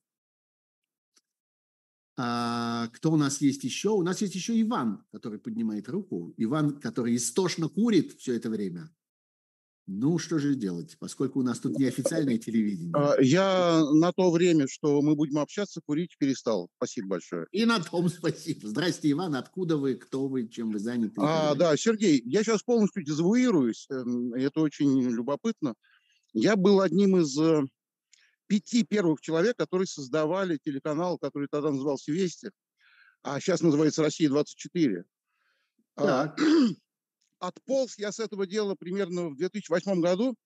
[2.16, 3.90] А, кто у нас есть еще?
[3.90, 6.32] У нас есть еще Иван, который поднимает руку.
[6.38, 8.90] Иван, который истошно курит все это время.
[9.88, 12.92] Ну, что же делать, поскольку у нас тут неофициальное телевидение.
[12.92, 16.68] А, я на то время, что мы будем общаться, курить перестал.
[16.76, 17.46] Спасибо большое.
[17.52, 18.66] И на том спасибо.
[18.66, 19.36] Здрасте, Иван.
[19.36, 21.14] Откуда вы, кто вы, чем вы заняты?
[21.18, 23.86] А, да, Сергей, я сейчас полностью дезавуируюсь.
[23.90, 25.74] Эм, это очень любопытно.
[26.32, 27.62] Я был одним из э,
[28.48, 32.50] пяти первых человек, которые создавали телеканал, который тогда назывался «Вести»,
[33.22, 35.04] а сейчас называется «Россия-24».
[35.96, 36.40] А, так.
[37.38, 40.36] Отполз я с этого дела примерно в 2008 году,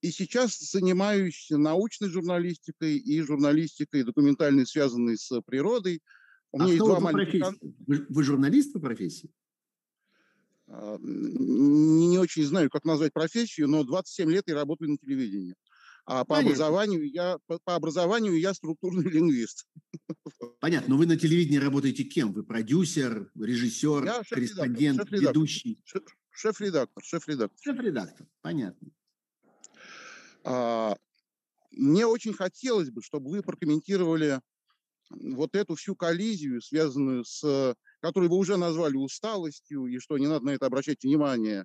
[0.00, 6.02] и сейчас занимаюсь научной журналистикой и журналистикой документальной, связанной с природой.
[6.52, 7.42] У меня а есть два маленьких...
[7.86, 9.30] Вы, вы журналист по профессии?
[10.66, 15.54] А, не, не очень знаю, как назвать профессию, но 27 лет я работаю на телевидении.
[16.06, 19.66] А по образованию, я, по, по образованию я структурный лингвист.
[20.60, 20.94] Понятно.
[20.94, 22.32] Но вы на телевидении работаете кем?
[22.32, 25.82] Вы продюсер, режиссер, я корреспондент, шеф ведущий?
[26.30, 27.02] Шеф-редактор.
[27.02, 27.58] Шеф-редактор.
[27.62, 28.26] Шеф-редактор.
[28.42, 28.90] Понятно.
[30.42, 30.96] А,
[31.70, 34.40] мне очень хотелось бы, чтобы вы прокомментировали
[35.10, 40.44] вот эту всю коллизию, связанную с, которую вы уже назвали усталостью, и что не надо
[40.44, 41.64] на это обращать внимание,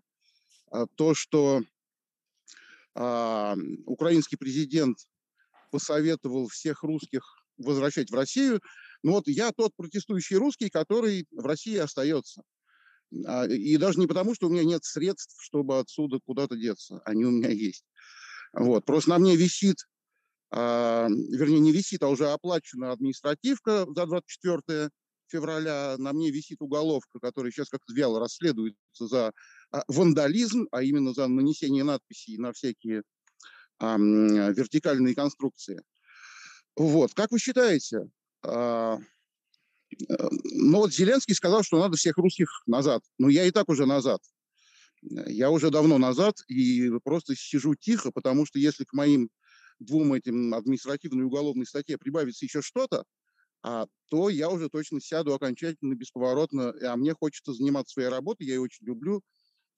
[0.72, 1.62] а, то, что
[3.00, 3.56] а,
[3.86, 4.98] украинский президент
[5.72, 7.24] посоветовал всех русских
[7.58, 8.60] возвращать в Россию.
[9.04, 12.44] Но вот я тот протестующий русский, который в России остается.
[13.26, 17.02] А, и даже не потому, что у меня нет средств, чтобы отсюда куда-то деться.
[17.06, 17.86] Они у меня есть.
[18.52, 18.84] Вот.
[18.84, 19.78] Просто на мне висит,
[20.52, 24.90] а, вернее, не висит, а уже оплачена административка за 24
[25.28, 25.96] февраля.
[25.98, 29.32] На мне висит уголовка, которая сейчас как-то вяло расследуется за
[29.88, 33.04] вандализм, а именно за нанесение надписей на всякие
[33.80, 35.82] а, вертикальные конструкции.
[36.76, 38.10] Вот, как вы считаете,
[38.44, 39.00] а,
[40.10, 43.04] ну вот Зеленский сказал, что надо всех русских назад.
[43.18, 44.22] Ну я и так уже назад.
[45.02, 49.30] Я уже давно назад и просто сижу тихо, потому что если к моим
[49.80, 53.06] двум этим административной и уголовной статье прибавится еще что-то,
[53.62, 56.74] а, то я уже точно сяду окончательно, бесповоротно.
[56.84, 59.22] А мне хочется заниматься своей работой, я ее очень люблю.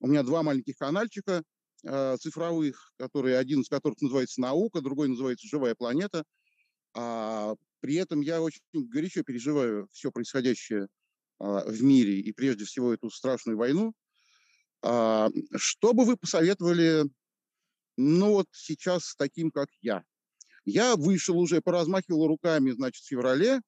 [0.01, 1.43] У меня два маленьких канальчика
[1.83, 6.23] э, цифровых, которые, один из которых называется «Наука», другой называется «Живая планета».
[6.95, 10.87] А при этом я очень горячо переживаю все происходящее
[11.39, 13.93] а, в мире и прежде всего эту страшную войну.
[14.81, 17.05] А, что бы вы посоветовали,
[17.95, 20.03] ну вот сейчас таким, как я?
[20.65, 23.61] Я вышел уже, поразмахивал руками, значит, в феврале.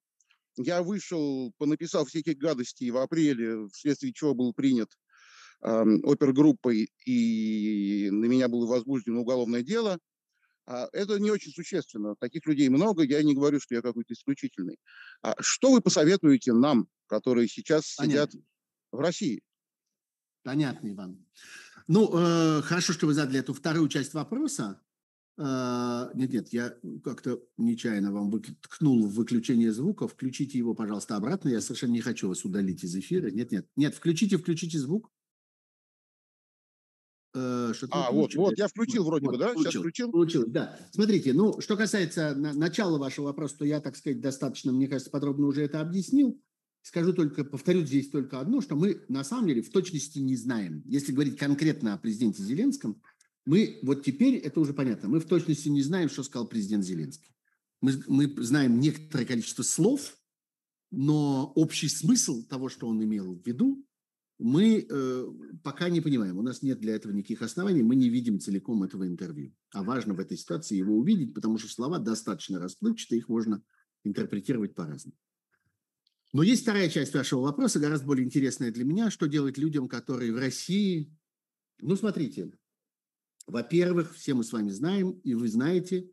[0.58, 4.90] Я вышел, понаписал всяких гадостей в апреле, вследствие чего был принят
[5.64, 9.98] опергруппой, и на меня было возбуждено уголовное дело.
[10.66, 12.16] А это не очень существенно.
[12.16, 14.78] Таких людей много, я не говорю, что я какой-то исключительный.
[15.22, 18.32] А что вы посоветуете нам, которые сейчас Понятно.
[18.32, 18.46] сидят
[18.92, 19.42] в России?
[20.44, 21.26] Понятно, Иван.
[21.88, 24.82] Ну, э, хорошо, что вы задали эту вторую часть вопроса.
[25.38, 28.32] Э, нет, нет, я как-то нечаянно вам
[28.62, 30.08] ткнул в выключение звука.
[30.08, 31.50] Включите его, пожалуйста, обратно.
[31.50, 33.30] Я совершенно не хочу вас удалить из эфира.
[33.32, 35.12] Нет, нет, нет, включите, включите звук.
[37.36, 39.50] Э, а, вот, вот, я включил вроде вот, бы, да?
[39.50, 40.10] Включил, Сейчас включил?
[40.10, 40.78] Включил, да.
[40.92, 45.10] Смотрите, ну, что касается на, начала вашего вопроса, то я, так сказать, достаточно, мне кажется,
[45.10, 46.40] подробно уже это объяснил.
[46.84, 50.84] Скажу только, повторю здесь только одно, что мы на самом деле в точности не знаем.
[50.86, 53.02] Если говорить конкретно о президенте Зеленском,
[53.46, 57.34] мы вот теперь, это уже понятно, мы в точности не знаем, что сказал президент Зеленский.
[57.82, 60.18] Мы, мы знаем некоторое количество слов,
[60.92, 63.84] но общий смысл того, что он имел в виду,
[64.44, 65.26] мы э,
[65.64, 69.08] пока не понимаем, у нас нет для этого никаких оснований, мы не видим целиком этого
[69.08, 69.56] интервью.
[69.72, 73.64] А важно в этой ситуации его увидеть, потому что слова достаточно расплывчатые, их можно
[74.04, 75.16] интерпретировать по-разному.
[76.34, 80.34] Но есть вторая часть вашего вопроса, гораздо более интересная для меня, что делать людям, которые
[80.34, 81.10] в России...
[81.80, 82.52] Ну, смотрите,
[83.48, 86.12] во-первых, все мы с вами знаем, и вы знаете,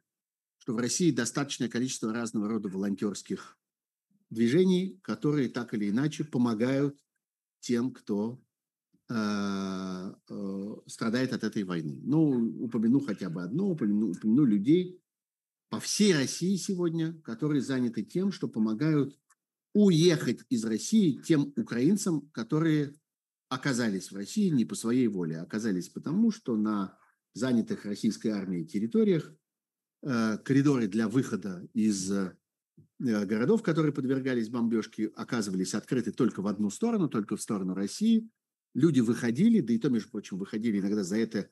[0.58, 3.58] что в России достаточное количество разного рода волонтерских
[4.28, 6.96] движений, которые так или иначе помогают
[7.60, 8.42] тем, кто
[9.08, 12.00] э, э, страдает от этой войны.
[12.02, 15.00] Ну, упомяну хотя бы одно, упомяну, упомяну людей
[15.68, 19.16] по всей России сегодня, которые заняты тем, что помогают
[19.72, 22.94] уехать из России тем украинцам, которые
[23.48, 26.98] оказались в России не по своей воле, а оказались потому, что на
[27.34, 29.32] занятых российской армией территориях
[30.02, 32.32] э, коридоры для выхода из Э,
[33.00, 38.28] городов, которые подвергались бомбежке, оказывались открыты только в одну сторону, только в сторону России.
[38.74, 41.48] Люди выходили, да и то, между прочим, выходили иногда за это,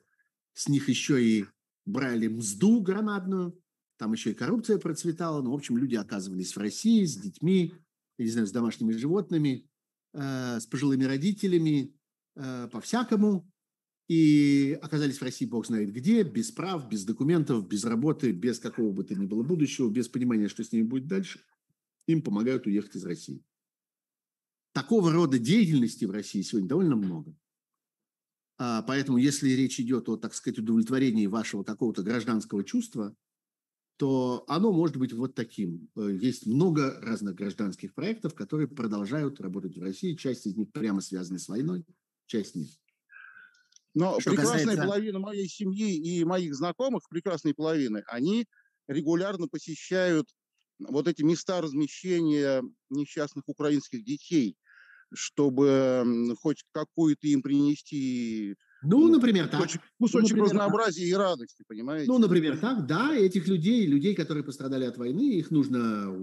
[0.53, 1.47] с них еще и
[1.87, 3.59] брали мзду громадную,
[3.97, 5.43] там еще и коррупция процветала.
[5.43, 7.75] Ну, в общем, люди оказывались в России с детьми,
[8.19, 9.69] я не знаю, с домашними животными,
[10.13, 11.95] э, с пожилыми родителями,
[12.37, 13.51] э, по-всякому.
[14.09, 18.91] И оказались в России бог знает где, без прав, без документов, без работы, без какого
[18.91, 21.41] бы то ни было будущего, без понимания, что с ними будет дальше,
[22.07, 23.45] им помогают уехать из России.
[24.73, 27.37] Такого рода деятельности в России сегодня довольно много.
[28.57, 33.15] А, поэтому, если речь идет о, так сказать, удовлетворении вашего какого-то гражданского чувства,
[33.99, 35.91] то оно может быть вот таким.
[35.97, 40.15] Э, есть много разных гражданских проектов, которые продолжают работать в России.
[40.15, 41.85] Часть из них прямо связаны с войной,
[42.27, 42.69] часть нет.
[43.99, 44.85] Но Что прекрасная касается...
[44.85, 48.47] половина моей семьи и моих знакомых, прекрасной половины, они
[48.87, 50.29] регулярно посещают
[50.79, 54.57] вот эти места размещения несчастных украинских детей,
[55.13, 59.63] чтобы хоть какую-то им принести ну, например, так.
[59.63, 61.11] Кусочек, кусочек ну, например, разнообразия так.
[61.11, 62.07] и радости, понимаете?
[62.07, 66.15] Ну, например, так, да, этих людей, людей, которые пострадали от войны, их нужно,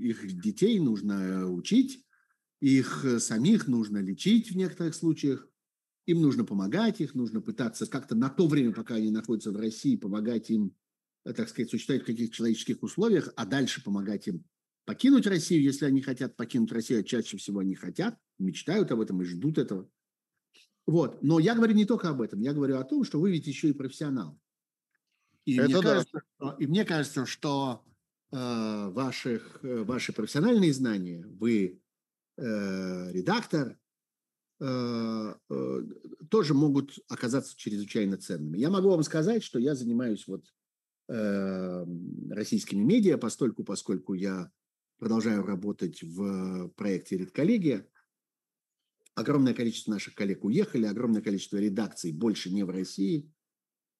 [0.00, 2.02] их детей нужно учить,
[2.62, 5.46] их самих нужно лечить в некоторых случаях,
[6.06, 9.96] им нужно помогать, их нужно пытаться как-то на то время, пока они находятся в России,
[9.96, 10.74] помогать им,
[11.24, 14.44] э, так сказать, существовать в каких-то человеческих условиях, а дальше помогать им
[14.84, 19.20] покинуть Россию, если они хотят покинуть Россию, а чаще всего они хотят, мечтают об этом
[19.20, 19.90] и ждут этого.
[20.86, 21.20] Вот.
[21.22, 23.68] Но я говорю не только об этом, я говорю о том, что вы ведь еще
[23.68, 24.40] и профессионал.
[25.44, 25.82] И, Это мне, да.
[25.82, 27.84] кажется, что, и мне кажется, что
[28.30, 28.36] э,
[28.90, 31.80] ваших, э, ваши профессиональные знания, вы
[32.36, 33.76] э, редактор,
[34.58, 38.58] тоже могут оказаться чрезвычайно ценными.
[38.58, 40.46] Я могу вам сказать, что я занимаюсь вот
[41.08, 41.86] э,
[42.30, 44.50] российскими медиа, постольку, поскольку я
[44.98, 47.86] продолжаю работать в проекте «Редколлегия»,
[49.16, 53.32] Огромное количество наших коллег уехали, огромное количество редакций больше не в России.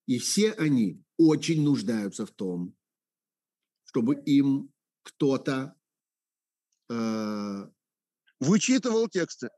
[0.05, 2.77] И все они очень нуждаются в том,
[3.85, 4.71] чтобы им
[5.03, 5.75] кто-то...
[6.91, 7.67] Э,
[8.39, 9.49] вычитывал тексты.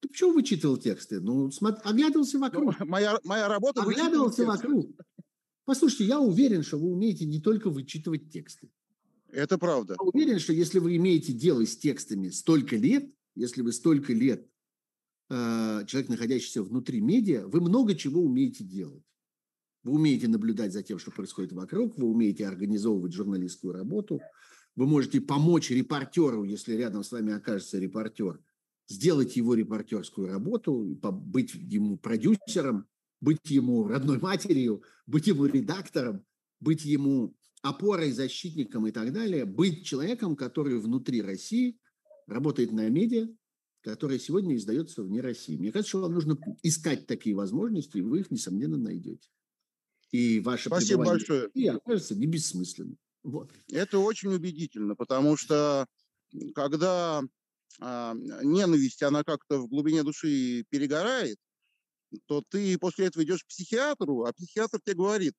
[0.00, 1.20] Ты почему вычитывал тексты?
[1.20, 2.78] Ну, смотри, оглядывался вокруг.
[2.78, 4.90] Ну, моя, моя работа Оглядывался вокруг.
[5.64, 8.70] Послушайте, я уверен, что вы умеете не только вычитывать тексты.
[9.30, 9.96] Это правда.
[9.98, 14.48] Я уверен, что если вы имеете дело с текстами столько лет, если вы столько лет
[15.30, 19.02] Э, человек, находящийся внутри медиа, вы много чего умеете делать.
[19.82, 24.20] Вы умеете наблюдать за тем, что происходит вокруг, вы умеете организовывать журналистскую работу,
[24.74, 28.40] вы можете помочь репортеру, если рядом с вами окажется репортер,
[28.88, 32.86] сделать его репортерскую работу, быть ему продюсером,
[33.20, 36.24] быть ему родной матерью, быть ему редактором,
[36.60, 41.78] быть ему опорой, защитником и так далее, быть человеком, который внутри России
[42.26, 43.28] работает на медиа,
[43.82, 45.56] которая сегодня издается вне России.
[45.56, 49.28] Мне кажется, что вам нужно искать такие возможности, и вы их, несомненно, найдете.
[50.10, 51.50] И ваше Спасибо большое.
[51.54, 52.96] И окажется не бессмысленным.
[53.22, 53.52] Вот.
[53.70, 55.86] Это очень убедительно, потому что
[56.54, 57.22] когда
[57.80, 61.38] ненависть, она как-то в глубине души перегорает,
[62.26, 65.34] то ты после этого идешь к психиатру, а психиатр тебе говорит,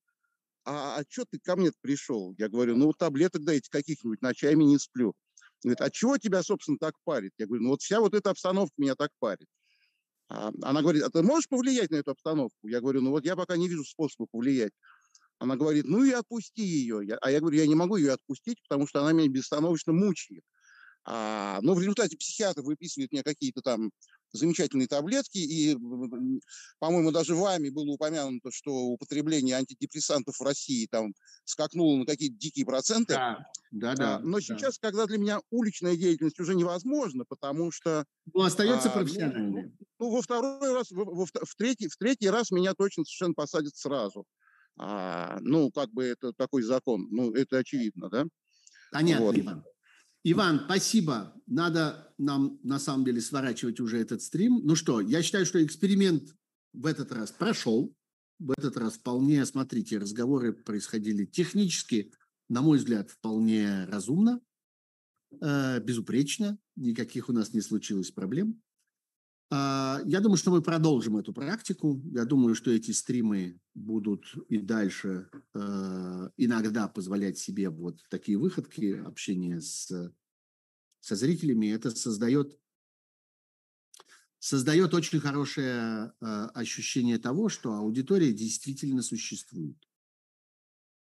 [0.65, 2.35] а, а что ты ко мне пришел?
[2.37, 5.13] Я говорю, ну таблеток дайте каких-нибудь, ночами не сплю.
[5.63, 7.33] Говорит, а чего тебя, собственно, так парит?
[7.37, 9.47] Я говорю, ну вот вся вот эта обстановка меня так парит.
[10.29, 12.67] А она говорит, а ты можешь повлиять на эту обстановку?
[12.67, 14.73] Я говорю, ну вот я пока не вижу способа повлиять.
[15.39, 17.01] Она говорит, ну и отпусти ее.
[17.03, 20.43] Я, а я говорю, я не могу ее отпустить, потому что она меня бестановочно мучает.
[21.05, 23.91] А, но в результате психиатр выписывает мне какие-то там
[24.31, 25.75] замечательные таблетки, и,
[26.79, 31.13] по-моему, даже вами было упомянуто, что употребление антидепрессантов в России там
[31.45, 33.13] скакнуло на какие-то дикие проценты.
[33.13, 34.15] Да, да, да.
[34.17, 34.41] А, но да.
[34.41, 38.05] сейчас, когда для меня уличная деятельность уже невозможна, потому что...
[38.33, 39.63] Ну, остается а, профессиональной.
[39.63, 43.33] Ну, ну, во второй раз, во, во, в, третий, в третий раз меня точно совершенно
[43.33, 44.25] посадят сразу.
[44.77, 48.25] А, ну, как бы это такой закон, ну, это очевидно, да?
[48.91, 49.37] Понятно, вот.
[49.37, 49.63] Иван.
[50.23, 51.33] Иван, спасибо.
[51.47, 54.61] Надо нам, на самом деле, сворачивать уже этот стрим.
[54.63, 56.35] Ну что, я считаю, что эксперимент
[56.73, 57.95] в этот раз прошел.
[58.37, 62.13] В этот раз вполне, смотрите, разговоры происходили технически,
[62.47, 64.41] на мой взгляд, вполне разумно,
[65.41, 66.57] э, безупречно.
[66.75, 68.61] Никаких у нас не случилось проблем.
[69.51, 72.01] А, я думаю, что мы продолжим эту практику.
[72.11, 79.01] Я думаю, что эти стримы будут и дальше э, иногда позволять себе вот такие выходки,
[79.05, 80.13] общение с,
[80.99, 81.73] со зрителями.
[81.73, 82.59] Это создает,
[84.37, 89.77] создает очень хорошее э, ощущение того, что аудитория действительно существует.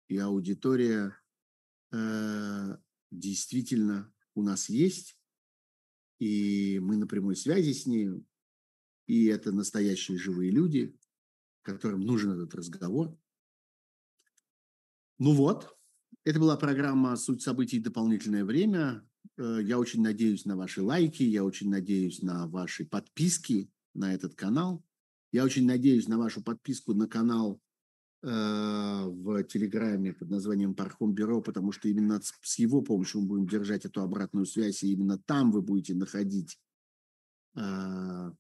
[0.08, 1.16] И аудитория
[1.92, 2.78] э,
[3.12, 5.20] действительно у нас есть
[6.24, 8.10] и мы на прямой связи с ней,
[9.08, 10.98] и это настоящие живые люди,
[11.62, 13.18] которым нужен этот разговор.
[15.20, 15.78] Ну вот,
[16.24, 17.80] это была программа «Суть событий.
[17.80, 19.06] Дополнительное время».
[19.38, 24.36] Э, я очень надеюсь на ваши лайки, я очень надеюсь на ваши подписки на этот
[24.36, 24.84] канал.
[25.32, 27.62] Я очень надеюсь на вашу подписку на канал
[28.24, 33.48] в Телеграме под названием Пархом Бюро, потому что именно с, с его помощью мы будем
[33.48, 36.58] держать эту обратную связь, и именно там вы будете находить
[37.56, 38.32] э,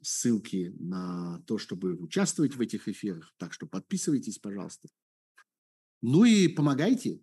[0.00, 3.34] ссылки на то, чтобы участвовать в этих эфирах.
[3.36, 4.88] Так что подписывайтесь, пожалуйста.
[6.00, 7.20] Ну и помогайте,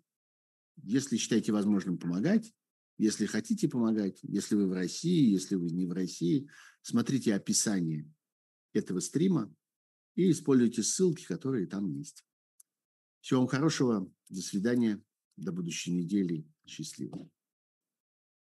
[0.76, 2.54] если считаете возможным помогать.
[2.98, 6.48] Если хотите помогать, если вы в России, если вы не в России,
[6.82, 8.12] смотрите описание
[8.72, 9.54] этого стрима
[10.18, 12.26] и используйте ссылки, которые там есть.
[13.20, 14.12] Всего вам хорошего.
[14.28, 15.00] До свидания.
[15.36, 16.44] До будущей недели.
[16.66, 17.30] Счастливо.